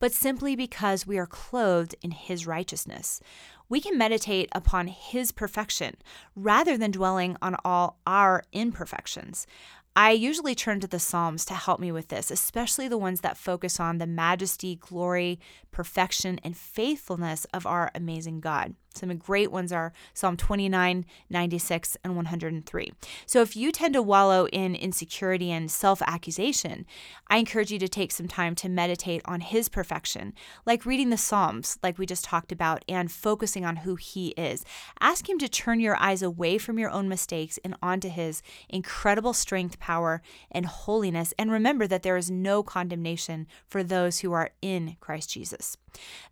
but 0.00 0.12
simply 0.12 0.54
because 0.54 1.06
we 1.06 1.18
are 1.18 1.26
clothed 1.26 1.94
in 2.02 2.12
His 2.12 2.46
righteousness. 2.46 3.20
We 3.68 3.80
can 3.80 3.98
meditate 3.98 4.48
upon 4.52 4.86
His 4.88 5.32
perfection 5.32 5.96
rather 6.34 6.76
than 6.76 6.90
dwelling 6.90 7.36
on 7.42 7.56
all 7.64 7.98
our 8.06 8.42
imperfections. 8.52 9.46
I 9.94 10.12
usually 10.12 10.54
turn 10.54 10.78
to 10.80 10.86
the 10.86 11.00
Psalms 11.00 11.44
to 11.46 11.54
help 11.54 11.80
me 11.80 11.90
with 11.90 12.06
this, 12.06 12.30
especially 12.30 12.86
the 12.86 12.96
ones 12.96 13.20
that 13.22 13.36
focus 13.36 13.80
on 13.80 13.98
the 13.98 14.06
majesty, 14.06 14.76
glory, 14.76 15.40
perfection, 15.72 16.38
and 16.44 16.56
faithfulness 16.56 17.46
of 17.52 17.66
our 17.66 17.90
amazing 17.96 18.40
God. 18.40 18.76
Some 18.94 19.16
great 19.16 19.52
ones 19.52 19.72
are 19.72 19.92
Psalm 20.12 20.36
29, 20.36 21.04
96, 21.30 21.96
and 22.02 22.16
103. 22.16 22.92
So 23.26 23.40
if 23.42 23.56
you 23.56 23.70
tend 23.70 23.94
to 23.94 24.02
wallow 24.02 24.46
in 24.48 24.74
insecurity 24.74 25.50
and 25.50 25.70
self 25.70 26.02
accusation, 26.02 26.86
I 27.28 27.38
encourage 27.38 27.70
you 27.70 27.78
to 27.78 27.88
take 27.88 28.10
some 28.12 28.28
time 28.28 28.54
to 28.56 28.68
meditate 28.68 29.22
on 29.24 29.40
His 29.40 29.68
perfection, 29.68 30.34
like 30.66 30.86
reading 30.86 31.10
the 31.10 31.16
Psalms, 31.16 31.78
like 31.82 31.98
we 31.98 32.06
just 32.06 32.24
talked 32.24 32.50
about, 32.50 32.84
and 32.88 33.10
focusing 33.10 33.64
on 33.64 33.76
who 33.76 33.94
He 33.96 34.28
is. 34.28 34.64
Ask 35.00 35.28
Him 35.28 35.38
to 35.38 35.48
turn 35.48 35.80
your 35.80 35.96
eyes 35.96 36.22
away 36.22 36.58
from 36.58 36.78
your 36.78 36.90
own 36.90 37.08
mistakes 37.08 37.58
and 37.64 37.76
onto 37.82 38.08
His 38.08 38.42
incredible 38.68 39.32
strength, 39.32 39.78
power, 39.78 40.22
and 40.50 40.66
holiness. 40.66 41.32
And 41.38 41.52
remember 41.52 41.86
that 41.86 42.02
there 42.02 42.16
is 42.16 42.30
no 42.30 42.62
condemnation 42.62 43.46
for 43.66 43.82
those 43.82 44.20
who 44.20 44.32
are 44.32 44.50
in 44.60 44.96
Christ 45.00 45.30
Jesus. 45.30 45.76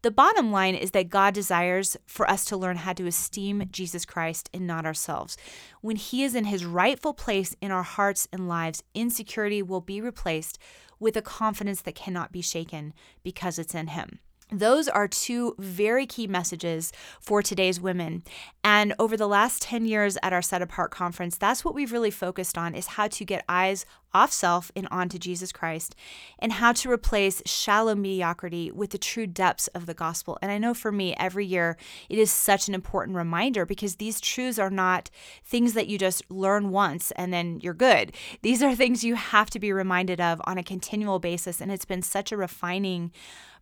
The 0.03 0.11
bottom 0.11 0.51
line 0.53 0.75
is 0.75 0.91
that 0.93 1.09
God 1.09 1.35
desires 1.35 1.97
for 2.07 2.29
us 2.29 2.45
to 2.47 2.57
learn 2.57 2.77
how 2.79 2.93
to 2.95 3.07
esteem 3.07 3.65
Jesus 3.71 4.05
Christ 4.05 4.51
and 4.53 4.67
not 4.67 4.87
ourselves. 4.87 5.37
When 5.81 5.97
He 5.97 6.25
is 6.25 6.35
in 6.35 6.45
His 6.45 6.65
rightful 6.65 7.15
place 7.15 7.57
in 7.61 7.71
our 7.71 7.83
hearts 7.83 8.29
and 8.33 8.49
lives, 8.49 8.83
insecurity 8.95 9.63
will 9.63 9.81
be 9.81 10.01
replaced 10.01 10.59
with 10.99 11.17
a 11.17 11.23
confidence 11.23 11.83
that 11.83 11.95
cannot 11.95 12.33
be 12.33 12.43
shaken 12.43 12.95
because 13.23 13.59
it's 13.59 13.75
in 13.75 13.89
Him. 13.89 14.21
Those 14.53 14.87
are 14.87 15.09
two 15.09 15.57
very 15.59 16.07
key 16.07 16.29
messages 16.29 16.93
for 17.21 17.43
today's 17.43 17.81
women. 17.81 18.23
And 18.63 18.95
over 18.97 19.17
the 19.17 19.27
last 19.27 19.61
10 19.63 19.87
years 19.87 20.17
at 20.23 20.33
our 20.33 20.43
Set 20.43 20.63
Apart 20.63 20.93
conference, 20.93 21.37
that's 21.37 21.65
what 21.65 21.75
we've 21.75 21.91
really 21.91 22.13
focused 22.13 22.57
on 22.57 22.73
is 22.73 22.87
how 22.87 23.09
to 23.09 23.25
get 23.25 23.45
eyes 23.49 23.85
off 24.15 24.33
self 24.33 24.71
and 24.77 24.87
onto 24.91 25.19
Jesus 25.19 25.51
Christ 25.51 25.97
and 26.39 26.53
how 26.53 26.73
to 26.73 26.91
replace 26.91 27.43
shallow 27.45 27.97
mediocrity 27.97 28.71
with 28.71 28.91
the 28.91 28.99
true 28.99 29.27
depths 29.27 29.67
of 29.69 29.87
the 29.87 29.95
gospel. 29.95 30.39
And 30.41 30.53
I 30.53 30.59
know 30.59 30.75
for 30.75 30.93
me, 30.93 31.17
every 31.19 31.45
year 31.45 31.77
it 32.09 32.17
is 32.17 32.31
such 32.31 32.69
an 32.69 32.75
important 32.75 33.17
reminder 33.17 33.67
because 33.67 33.97
these 33.97 34.21
truths 34.21 34.61
are 34.61 34.71
not 34.71 35.11
things 35.45 35.73
that 35.75 35.89
you 35.89 35.99
just 35.99 36.23
learn 36.31 36.71
once 36.71 37.11
and 37.13 37.33
then 37.33 37.59
you're 37.61 37.75
good. 37.75 38.13
These 38.43 38.63
are 38.63 38.77
things 38.77 39.03
you 39.03 39.17
have 39.17 39.51
to 39.51 39.59
be 39.59 39.73
reminded 39.73 40.21
of 40.21 40.41
on 40.45 40.57
a 40.57 40.63
continual 40.63 41.19
basis. 41.19 41.61
And 41.61 41.73
it's 41.73 41.85
been 41.85 42.03
such 42.03 42.31
a 42.31 42.37
refining 42.37 43.11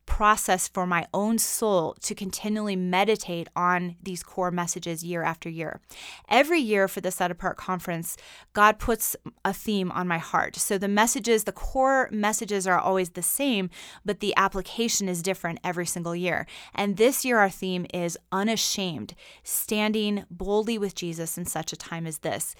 process 0.07 0.69
for 0.69 0.87
my 0.87 1.07
own 1.13 1.39
soul 1.39 1.97
to 2.01 2.15
continually 2.15 2.77
meditate 2.77 3.49
on 3.57 3.97
these 4.03 4.23
core 4.23 4.51
messages 4.51 5.03
year 5.03 5.23
after 5.23 5.49
year. 5.49 5.81
Every 6.29 6.61
year 6.61 6.89
for 6.89 7.01
the 7.01 7.11
Set 7.11 7.31
Apart 7.31 7.57
Conference, 7.57 8.17
God 8.53 8.79
puts 8.79 9.17
a 9.45 9.53
theme 9.53 9.91
on 9.91 10.07
my 10.07 10.19
heart. 10.19 10.57
So 10.57 10.79
the 10.79 10.89
messages, 10.89 11.45
the 11.45 11.53
core 11.53 12.09
messages 12.13 12.67
are 12.67 12.79
always 12.79 13.11
the 13.11 13.23
same, 13.23 13.71
but 14.05 14.21
the 14.21 14.35
application 14.37 15.09
is 15.09 15.23
different 15.23 15.61
every 15.65 15.87
single 15.87 16.15
year. 16.15 16.47
And 16.75 16.97
this 16.97 17.25
year, 17.25 17.39
our 17.39 17.51
theme 17.51 17.87
is 17.93 18.19
unashamed, 18.31 19.15
standing 19.43 20.25
boldly 20.31 20.79
with 20.79 20.95
Jesus 20.95 21.39
in 21.39 21.47
such 21.47 21.73
a 21.73 21.77
time 21.77 22.07
as 22.07 22.19
this 22.19 22.55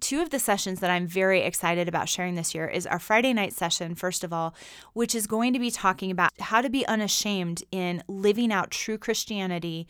two 0.00 0.20
of 0.20 0.30
the 0.30 0.38
sessions 0.38 0.80
that 0.80 0.90
I'm 0.90 1.06
very 1.06 1.42
excited 1.42 1.88
about 1.88 2.08
sharing 2.08 2.34
this 2.34 2.54
year 2.54 2.66
is 2.66 2.86
our 2.86 2.98
Friday 2.98 3.32
night 3.32 3.52
session, 3.52 3.94
first 3.94 4.24
of 4.24 4.32
all, 4.32 4.54
which 4.92 5.14
is 5.14 5.26
going 5.26 5.52
to 5.52 5.58
be 5.58 5.70
talking 5.70 6.10
about 6.10 6.32
how 6.40 6.60
to 6.60 6.70
be 6.70 6.86
unashamed 6.86 7.62
in 7.70 8.02
living 8.08 8.52
out 8.52 8.70
true 8.70 8.98
Christianity 8.98 9.86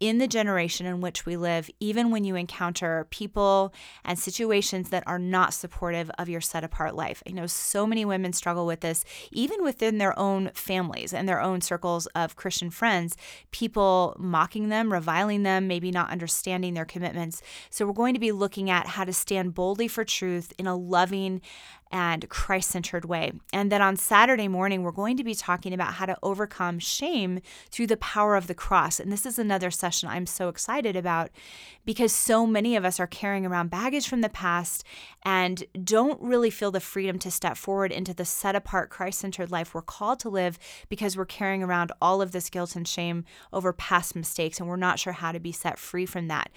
in 0.00 0.18
the 0.18 0.28
generation 0.28 0.86
in 0.86 1.00
which 1.00 1.24
we 1.24 1.36
live, 1.36 1.70
even 1.80 2.10
when 2.10 2.24
you 2.24 2.34
encounter 2.34 3.06
people 3.10 3.72
and 4.04 4.18
situations 4.18 4.90
that 4.90 5.04
are 5.06 5.18
not 5.18 5.54
supportive 5.54 6.10
of 6.18 6.28
your 6.28 6.40
set 6.40 6.64
apart 6.64 6.94
life. 6.94 7.22
I 7.26 7.32
know 7.32 7.46
so 7.46 7.86
many 7.86 8.04
women 8.04 8.32
struggle 8.32 8.66
with 8.66 8.80
this, 8.80 9.04
even 9.30 9.62
within 9.62 9.98
their 9.98 10.18
own 10.18 10.50
families 10.54 11.14
and 11.14 11.28
their 11.28 11.40
own 11.40 11.60
circles 11.60 12.06
of 12.08 12.36
Christian 12.36 12.70
friends, 12.70 13.16
people 13.50 14.16
mocking 14.18 14.68
them, 14.68 14.92
reviling 14.92 15.42
them, 15.42 15.68
maybe 15.68 15.90
not 15.90 16.10
understanding 16.10 16.74
their 16.74 16.84
commitments. 16.84 17.40
So, 17.70 17.86
we're 17.86 17.92
going 17.92 18.14
to 18.14 18.20
be 18.20 18.32
looking 18.32 18.70
at 18.70 18.86
how 18.88 19.04
to 19.04 19.12
stand 19.12 19.54
boldly 19.54 19.88
for 19.88 20.04
truth 20.04 20.52
in 20.58 20.66
a 20.66 20.76
loving 20.76 21.40
and 21.94 22.28
Christ 22.28 22.70
centered 22.70 23.04
way. 23.04 23.32
And 23.52 23.70
then 23.70 23.80
on 23.80 23.96
Saturday 23.96 24.48
morning, 24.48 24.82
we're 24.82 24.90
going 24.90 25.16
to 25.16 25.22
be 25.22 25.34
talking 25.34 25.72
about 25.72 25.94
how 25.94 26.06
to 26.06 26.18
overcome 26.24 26.80
shame 26.80 27.40
through 27.70 27.86
the 27.86 27.96
power 27.96 28.34
of 28.34 28.48
the 28.48 28.54
cross. 28.54 28.98
And 28.98 29.12
this 29.12 29.24
is 29.24 29.38
another 29.38 29.70
session 29.70 29.93
I'm 30.02 30.26
so 30.26 30.48
excited 30.48 30.96
about 30.96 31.30
because 31.84 32.12
so 32.12 32.46
many 32.46 32.74
of 32.74 32.84
us 32.84 32.98
are 32.98 33.06
carrying 33.06 33.46
around 33.46 33.70
baggage 33.70 34.08
from 34.08 34.22
the 34.22 34.28
past 34.28 34.82
and 35.22 35.62
don't 35.84 36.20
really 36.20 36.50
feel 36.50 36.70
the 36.70 36.80
freedom 36.80 37.18
to 37.20 37.30
step 37.30 37.56
forward 37.56 37.92
into 37.92 38.14
the 38.14 38.24
set 38.24 38.56
apart, 38.56 38.90
Christ 38.90 39.20
centered 39.20 39.50
life 39.50 39.74
we're 39.74 39.82
called 39.82 40.20
to 40.20 40.28
live 40.28 40.58
because 40.88 41.16
we're 41.16 41.24
carrying 41.26 41.62
around 41.62 41.92
all 42.00 42.22
of 42.22 42.32
this 42.32 42.50
guilt 42.50 42.74
and 42.74 42.88
shame 42.88 43.24
over 43.52 43.72
past 43.72 44.16
mistakes 44.16 44.58
and 44.58 44.68
we're 44.68 44.76
not 44.76 44.98
sure 44.98 45.12
how 45.12 45.30
to 45.30 45.38
be 45.38 45.52
set 45.52 45.78
free 45.78 46.06
from 46.06 46.28
that 46.28 46.50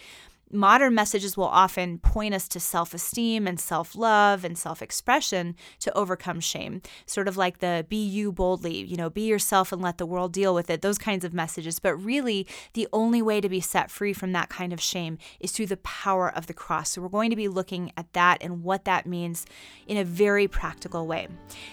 modern 0.51 0.93
messages 0.93 1.35
will 1.35 1.45
often 1.45 1.99
point 1.99 2.33
us 2.33 2.47
to 2.49 2.59
self 2.59 2.93
esteem 2.93 3.47
and 3.47 3.59
self 3.59 3.95
love 3.95 4.43
and 4.43 4.57
self 4.57 4.81
expression 4.81 5.55
to 5.79 5.95
overcome 5.97 6.39
shame. 6.39 6.81
Sort 7.05 7.27
of 7.27 7.37
like 7.37 7.59
the 7.59 7.85
be 7.89 8.03
you 8.03 8.31
boldly, 8.31 8.83
you 8.83 8.97
know, 8.97 9.09
be 9.09 9.21
yourself 9.21 9.71
and 9.71 9.81
let 9.81 9.97
the 9.97 10.05
world 10.05 10.33
deal 10.33 10.53
with 10.53 10.69
it, 10.69 10.81
those 10.81 10.97
kinds 10.97 11.25
of 11.25 11.33
messages. 11.33 11.79
But 11.79 11.95
really, 11.95 12.47
the 12.73 12.87
only 12.93 13.21
way 13.21 13.41
to 13.41 13.49
be 13.49 13.61
set 13.61 13.91
free 13.91 14.13
from 14.13 14.31
that 14.33 14.49
kind 14.49 14.73
of 14.73 14.81
shame 14.81 15.17
is 15.39 15.51
through 15.51 15.67
the 15.67 15.77
power 15.77 16.29
of 16.29 16.47
the 16.47 16.53
cross. 16.53 16.91
So 16.91 17.01
we're 17.01 17.09
going 17.09 17.29
to 17.29 17.35
be 17.35 17.47
looking 17.47 17.91
at 17.97 18.11
that 18.13 18.37
and 18.41 18.63
what 18.63 18.85
that 18.85 19.05
means 19.05 19.45
in 19.87 19.97
a 19.97 20.03
very 20.03 20.47
practical 20.47 21.07
way. 21.07 21.27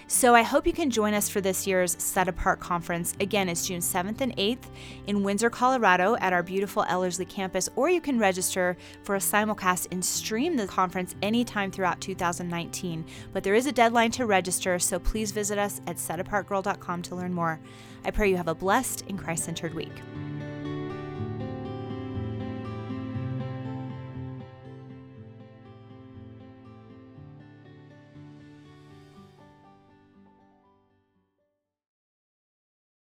So 0.07 0.35
I 0.35 0.41
hope 0.41 0.67
you 0.67 0.73
can 0.73 0.89
join 0.89 1.13
us 1.13 1.29
for 1.29 1.41
this 1.41 1.67
year's 1.67 1.95
Set 2.01 2.27
Apart 2.27 2.59
Conference. 2.59 3.15
Again, 3.19 3.49
it's 3.49 3.67
June 3.67 3.81
7th 3.81 4.21
and 4.21 4.35
8th 4.37 4.69
in 5.07 5.23
Windsor, 5.23 5.49
Colorado 5.49 6.15
at 6.17 6.33
our 6.33 6.43
beautiful 6.43 6.83
Ellerslie 6.83 7.25
campus, 7.25 7.69
or 7.75 7.89
you 7.89 8.01
can 8.01 8.19
register 8.19 8.64
for 9.03 9.15
a 9.15 9.19
simulcast 9.19 9.87
and 9.91 10.03
stream 10.03 10.55
the 10.55 10.67
conference 10.67 11.15
anytime 11.21 11.71
throughout 11.71 12.01
2019. 12.01 13.05
But 13.33 13.43
there 13.43 13.55
is 13.55 13.67
a 13.67 13.71
deadline 13.71 14.11
to 14.11 14.25
register, 14.25 14.79
so 14.79 14.99
please 14.99 15.31
visit 15.31 15.57
us 15.57 15.81
at 15.87 15.97
setapartgirl.com 15.97 17.01
to 17.03 17.15
learn 17.15 17.33
more. 17.33 17.59
I 18.03 18.11
pray 18.11 18.29
you 18.29 18.37
have 18.37 18.47
a 18.47 18.55
blessed 18.55 19.03
and 19.07 19.17
Christ 19.17 19.45
centered 19.45 19.73
week. 19.73 19.93